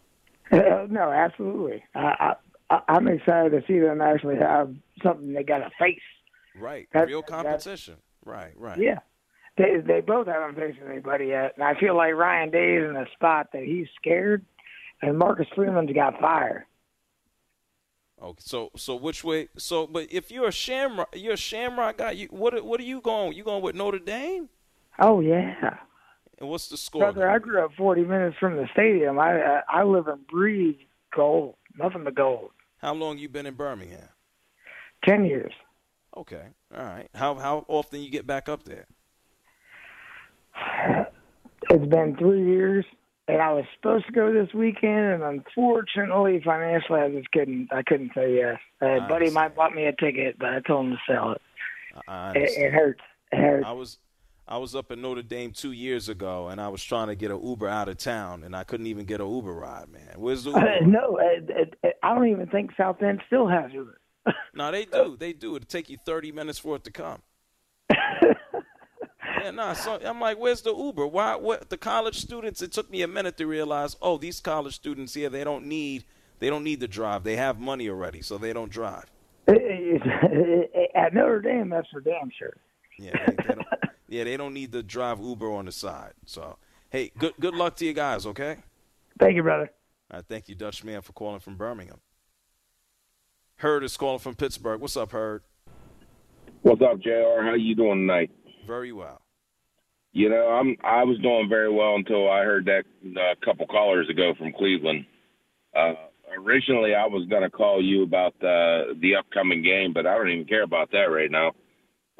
[0.51, 1.83] Uh, no, absolutely.
[1.95, 2.35] I,
[2.70, 6.01] I, I'm excited to see them actually have something they got to face.
[6.59, 6.89] Right.
[6.95, 7.97] Real competition.
[8.25, 8.79] Right, right.
[8.79, 8.99] Yeah.
[9.57, 13.07] They they both haven't faced anybody yet, and I feel like Ryan Day's in a
[13.14, 14.45] spot that he's scared,
[15.01, 16.66] and Marcus Freeman's got fire.
[18.20, 19.49] Okay, so so which way?
[19.57, 22.12] So, but if you're a Shamrock, you're a Shamrock guy.
[22.12, 23.35] You, what what are you going?
[23.35, 24.49] You going with Notre Dame?
[24.99, 25.77] Oh yeah,
[26.39, 27.03] And what's the score?
[27.03, 27.30] brother.
[27.30, 29.18] I grew up 40 minutes from the stadium.
[29.18, 30.76] I I, I live and breathe
[31.14, 32.51] gold, nothing but gold.
[32.78, 34.09] How long you been in Birmingham?
[35.05, 35.53] Ten years.
[36.16, 36.45] Okay,
[36.76, 37.09] all right.
[37.14, 38.87] How how often you get back up there?
[41.70, 42.85] It's been three years,
[43.26, 47.72] and I was supposed to go this weekend, and unfortunately, financially, I just couldn't.
[47.72, 48.59] I couldn't say yes.
[48.82, 51.41] I buddy might bought me a ticket, but I told him to sell it.
[52.37, 53.01] It, it hurts.
[53.32, 53.66] It hurts.
[53.66, 53.99] I was
[54.47, 57.30] I was up in Notre Dame two years ago, and I was trying to get
[57.30, 60.14] an Uber out of town, and I couldn't even get an Uber ride, man.
[60.16, 60.61] Where's the Uber?
[60.61, 63.99] Uh, no, uh, uh, I don't even think South Bend still has Uber.
[64.57, 65.16] No, they do.
[65.18, 65.57] They do.
[65.57, 67.20] It'll take you 30 minutes for it to come.
[67.92, 69.74] yeah, no.
[69.74, 71.09] So I'm like, where's the Uber?
[71.09, 71.34] Why?
[71.34, 71.70] What?
[71.70, 72.62] The college students.
[72.62, 73.97] It took me a minute to realize.
[74.01, 76.05] Oh, these college students here, they don't need.
[76.38, 77.24] They don't need to drive.
[77.24, 79.07] They have money already, so they don't drive.
[79.49, 82.57] At Notre Dame, that's for damn sure.
[82.99, 83.66] Yeah, they, they don't.
[84.07, 86.12] Yeah, they don't need to drive Uber on the side.
[86.24, 86.59] So,
[86.90, 88.26] hey, good good luck to you guys.
[88.26, 88.59] Okay.
[89.18, 89.72] Thank you, brother.
[90.11, 91.99] I thank you, Dutch man, for calling from Birmingham.
[93.57, 94.80] Hurd is calling from Pittsburgh.
[94.80, 95.42] What's up, Hurd?
[96.62, 97.42] What's up, Jr?
[97.42, 98.30] How you doing tonight?
[98.66, 99.20] Very well.
[100.12, 102.84] You know, I'm I was doing very well until I heard that
[103.20, 105.07] uh, couple callers ago from Cleveland.
[105.74, 105.95] Uh,
[106.38, 110.30] originally, I was going to call you about uh, the upcoming game, but I don't
[110.30, 111.53] even care about that right now.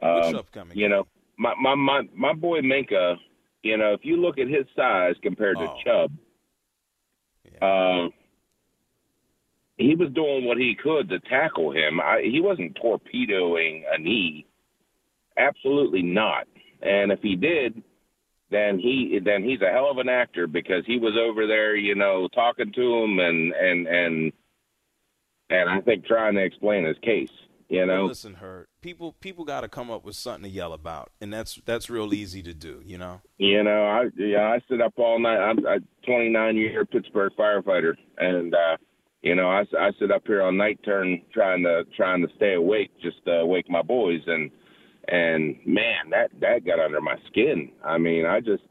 [0.01, 1.07] Which Um, upcoming You know,
[1.39, 3.17] my my my my boy Minkah.
[3.63, 5.77] You know, if you look at his size compared to Oh.
[5.85, 6.13] Chubb,
[7.63, 8.09] uh,
[9.79, 12.01] he was doing what he could to tackle him.
[12.01, 14.47] I, he wasn't torpedoing a knee.
[15.37, 16.47] Absolutely not.
[16.83, 17.83] And if he did,
[18.51, 21.95] then he then he's a hell of an actor because he was over there, you
[21.95, 24.33] know, talking to him and and and
[25.51, 27.31] and I think trying to explain his case.
[27.69, 28.67] You Well, know, listen, Hurd.
[28.85, 32.13] People people got to come up with something to yell about, and that's that's real
[32.13, 32.83] easy to do.
[32.85, 33.23] You know.
[33.39, 35.39] You know, I yeah, I sit up all night.
[35.39, 38.77] I'm a 29 year Pittsburgh firefighter, and uh,
[39.23, 42.53] you know, I, I sit up here on night turn trying to trying to stay
[42.57, 44.51] awake, just to wake my boys, and
[45.09, 47.71] and man, that that got under my skin.
[47.83, 48.65] I mean, I just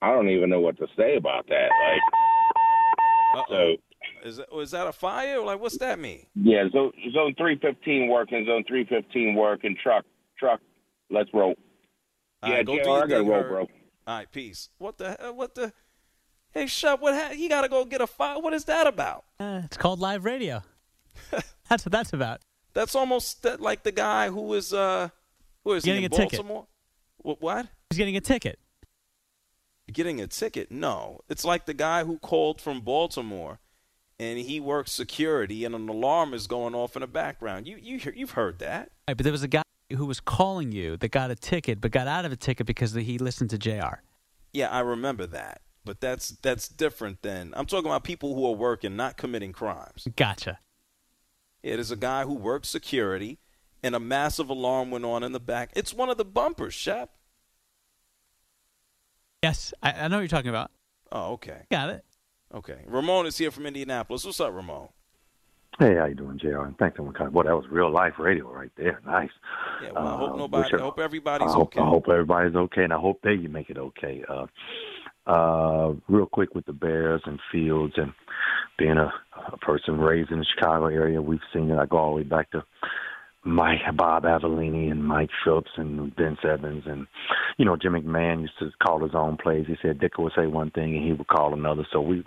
[0.00, 1.70] I don't even know what to say about that.
[3.34, 3.76] Like, so
[4.24, 5.40] Is that, is that a fire?
[5.40, 6.26] Like, what's that mean?
[6.34, 10.04] yeah, zone zone 315 working, zone 315 working, truck
[10.38, 10.60] truck,
[11.10, 11.54] let's roll.
[12.42, 13.60] All Yeah, right, go JR, do your I gotta roll, bro.
[14.06, 14.70] All right, peace.
[14.78, 15.34] What the hell?
[15.34, 15.72] What the?
[16.52, 17.14] Hey, Shep, what?
[17.14, 18.38] Ha- he got to go get a fire.
[18.38, 19.24] What is that about?
[19.40, 20.62] Uh, it's called live radio.
[21.68, 22.40] that's what that's about.
[22.74, 25.08] That's almost that, like the guy who is uh,
[25.64, 26.38] who is he Getting in a ticket.
[26.38, 26.66] Baltimore?
[27.18, 27.42] What?
[27.42, 27.66] What?
[27.90, 28.58] He's getting a ticket.
[29.92, 30.70] Getting a ticket?
[30.70, 33.60] No, it's like the guy who called from Baltimore,
[34.18, 37.66] and he works security, and an alarm is going off in the background.
[37.66, 38.90] You you hear- you've heard that?
[39.08, 39.62] Right, but there was a guy
[39.92, 42.92] who was calling you that got a ticket, but got out of a ticket because
[42.94, 44.00] he listened to Jr.
[44.52, 45.60] Yeah, I remember that.
[45.84, 50.08] But that's that's different than I'm talking about people who are working, not committing crimes.
[50.16, 50.58] Gotcha.
[51.62, 53.38] It is a guy who works security,
[53.82, 55.70] and a massive alarm went on in the back.
[55.74, 57.10] It's one of the bumpers, Shep.
[59.42, 60.70] Yes, I, I know what you're talking about.
[61.12, 61.62] Oh, okay.
[61.70, 62.04] Got it.
[62.54, 62.78] Okay.
[62.86, 64.24] Ramon is here from Indianapolis.
[64.24, 64.88] What's up, Ramon?
[65.80, 66.60] Hey, how you doing, Jr.
[66.60, 67.32] And thanks for coming.
[67.32, 69.00] Boy, that was real life radio right there.
[69.06, 69.30] Nice.
[69.82, 70.74] Yeah, well, I hope Uh, nobody.
[70.74, 71.80] I- hope everybody's I hope, okay.
[71.80, 74.22] I hope everybody's okay, and I hope they make it okay.
[74.28, 74.46] Uh,
[75.26, 78.12] uh, real quick with the Bears and Fields, and
[78.78, 79.12] being a,
[79.52, 81.78] a person raised in the Chicago area, we've seen it.
[81.78, 82.62] I go all the way back to
[83.44, 87.06] Mike Bob Avellini and Mike Phillips and Vince Evans and
[87.58, 89.66] you know Jim McMahon used to call his own plays.
[89.66, 91.86] He said Ditka would say one thing and he would call another.
[91.92, 92.24] So we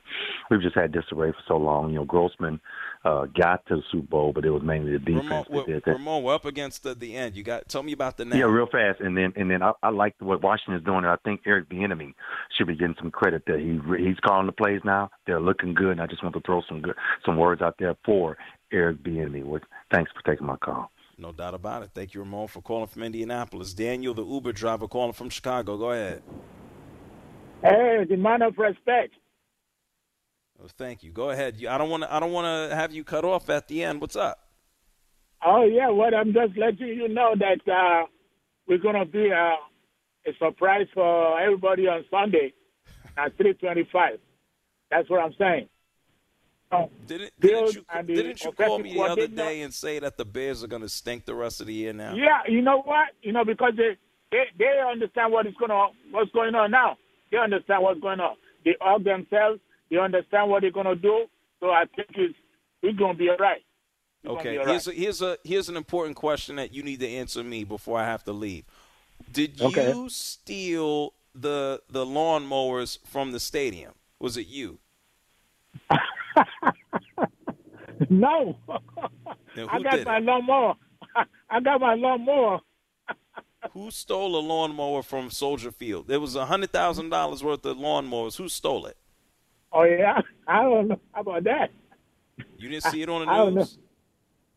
[0.52, 1.90] we've just had disarray for so long.
[1.90, 2.60] You know Grossman
[3.04, 5.84] uh, got to the Super Bowl, but it was mainly the defense Ramon, that did
[5.86, 5.92] that.
[5.92, 7.36] Ramon, we're up against the, the end.
[7.36, 8.36] You got tell me about the now.
[8.36, 11.00] Yeah, real fast, and then and then I, I like what Washington's doing.
[11.00, 12.14] And I think Eric Bieniemy
[12.58, 15.10] should be getting some credit that he he's calling the plays now.
[15.26, 16.96] They're looking good, and I just want to throw some good
[17.26, 18.38] some words out there for
[18.72, 19.62] Eric Bieniemy.
[19.92, 20.92] Thanks for taking my call.
[21.18, 21.90] No doubt about it.
[21.96, 23.74] Thank you, Ramon, for calling from Indianapolis.
[23.74, 25.76] Daniel, the Uber driver, calling from Chicago.
[25.76, 26.22] Go ahead.
[27.64, 29.14] Hey, the man of respect.
[30.62, 31.12] Oh, thank you.
[31.12, 31.64] Go ahead.
[31.68, 32.14] I don't want to.
[32.14, 34.00] I don't want to have you cut off at the end.
[34.00, 34.40] What's up?
[35.46, 38.06] Oh yeah, well I'm just letting you know that uh,
[38.68, 39.56] we're gonna be uh,
[40.30, 42.54] a surprise for everybody on Sunday
[43.18, 44.18] at 3:25.
[44.90, 45.70] That's what I'm saying.
[46.72, 50.26] Oh, Didn't, didn't you, didn't you call me the other day and say that the
[50.26, 52.14] Bears are going to stink the rest of the year now?
[52.16, 53.10] Yeah, you know what?
[53.22, 53.98] You know because they
[54.32, 56.98] they, they understand what is going on, what's going on now.
[57.32, 58.36] They understand what's going on.
[58.66, 59.62] They hug themselves.
[59.90, 61.26] They understand what they're going to do.
[61.62, 62.38] So I think it's
[62.82, 63.62] it's going to be all right.
[64.24, 64.60] It's Okay.
[64.66, 67.98] Here's a, here's a here's an important question that you need to answer me before
[67.98, 68.66] I have to leave.
[69.32, 69.90] Did Okay.
[69.90, 73.94] you steal the the lawnmowers from the stadium?
[74.20, 74.80] Was it you?
[78.10, 78.58] no,
[79.70, 80.24] I got my it?
[80.24, 80.76] lawnmower.
[81.50, 82.60] I got my lawnmower.
[83.72, 86.08] Who stole a lawnmower from Soldier Field?
[86.08, 88.38] There was a hundred thousand dollars worth of lawnmowers.
[88.38, 88.98] Who stole it?
[89.72, 91.72] Oh yeah, I don't know How about that.
[92.58, 93.78] You didn't see it on the I news.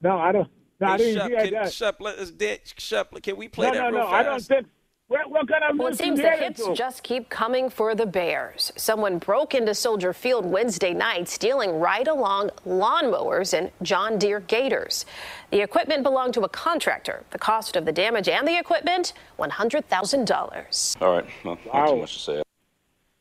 [0.02, 0.48] No, I don't.
[0.80, 1.72] No, I Hey, didn't Shep, hear can, that.
[1.72, 4.10] Shep, let us de- Shep, can we play no, that no, real no.
[4.10, 4.14] fast?
[4.14, 4.66] I don't think.
[5.10, 6.72] What, what kind of Well, it news seems the headed hits to?
[6.72, 8.70] just keep coming for the Bears.
[8.76, 15.04] Someone broke into Soldier Field Wednesday night, stealing right along lawnmowers and John Deere gators.
[15.50, 17.24] The equipment belonged to a contractor.
[17.32, 21.02] The cost of the damage and the equipment, $100,000.
[21.02, 21.24] All right.
[21.44, 22.42] Well, not too much to say.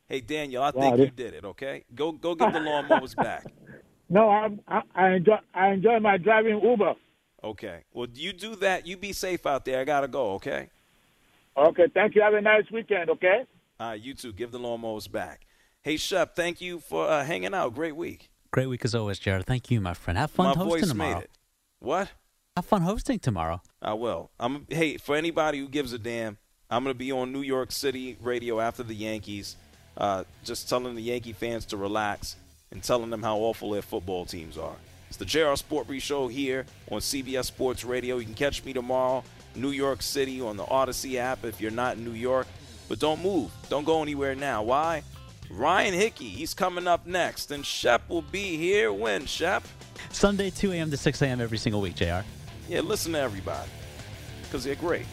[0.08, 1.44] Hey Daniel, I Wow, think this- you did it.
[1.44, 3.46] Okay, go go get the lawnmowers back.
[4.12, 5.36] No, I, I, I enjoy.
[5.54, 6.94] I enjoy my driving Uber.
[7.44, 7.84] Okay.
[7.92, 8.84] Well, you do that.
[8.84, 9.80] You be safe out there.
[9.80, 10.32] I gotta go.
[10.32, 10.68] Okay.
[11.68, 12.22] Okay, thank you.
[12.22, 13.10] Have a nice weekend.
[13.10, 13.44] Okay.
[13.78, 14.32] All right, you too.
[14.32, 15.46] Give the lawnmowers back.
[15.82, 17.74] Hey Shep, thank you for uh, hanging out.
[17.74, 18.30] Great week.
[18.50, 19.46] Great week as always, Jared.
[19.46, 20.18] Thank you, my friend.
[20.18, 21.14] Have fun My hosting voice tomorrow.
[21.14, 21.30] made it.
[21.78, 22.10] What?
[22.56, 23.62] Have fun hosting tomorrow.
[23.80, 24.30] I will.
[24.38, 24.66] I'm.
[24.68, 26.36] Hey, for anybody who gives a damn,
[26.70, 29.56] I'm gonna be on New York City radio after the Yankees,
[29.96, 32.36] uh, just telling the Yankee fans to relax
[32.72, 34.76] and telling them how awful their football teams are.
[35.08, 38.18] It's the JR Sport Brief Show here on CBS Sports Radio.
[38.18, 39.24] You can catch me tomorrow,
[39.54, 42.46] New York City, on the Audacy app if you're not in New York.
[42.88, 43.50] But don't move.
[43.68, 44.62] Don't go anywhere now.
[44.62, 45.02] Why?
[45.50, 49.64] Ryan Hickey, he's coming up next, and Shep will be here when Shep.
[50.10, 50.90] Sunday, 2 a.m.
[50.90, 51.40] to 6 a.m.
[51.40, 52.20] every single week, JR.
[52.68, 53.68] Yeah, listen to everybody
[54.42, 55.06] because they're great.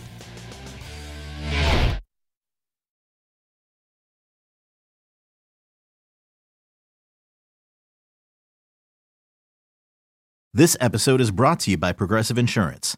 [10.53, 12.97] This episode is brought to you by Progressive Insurance.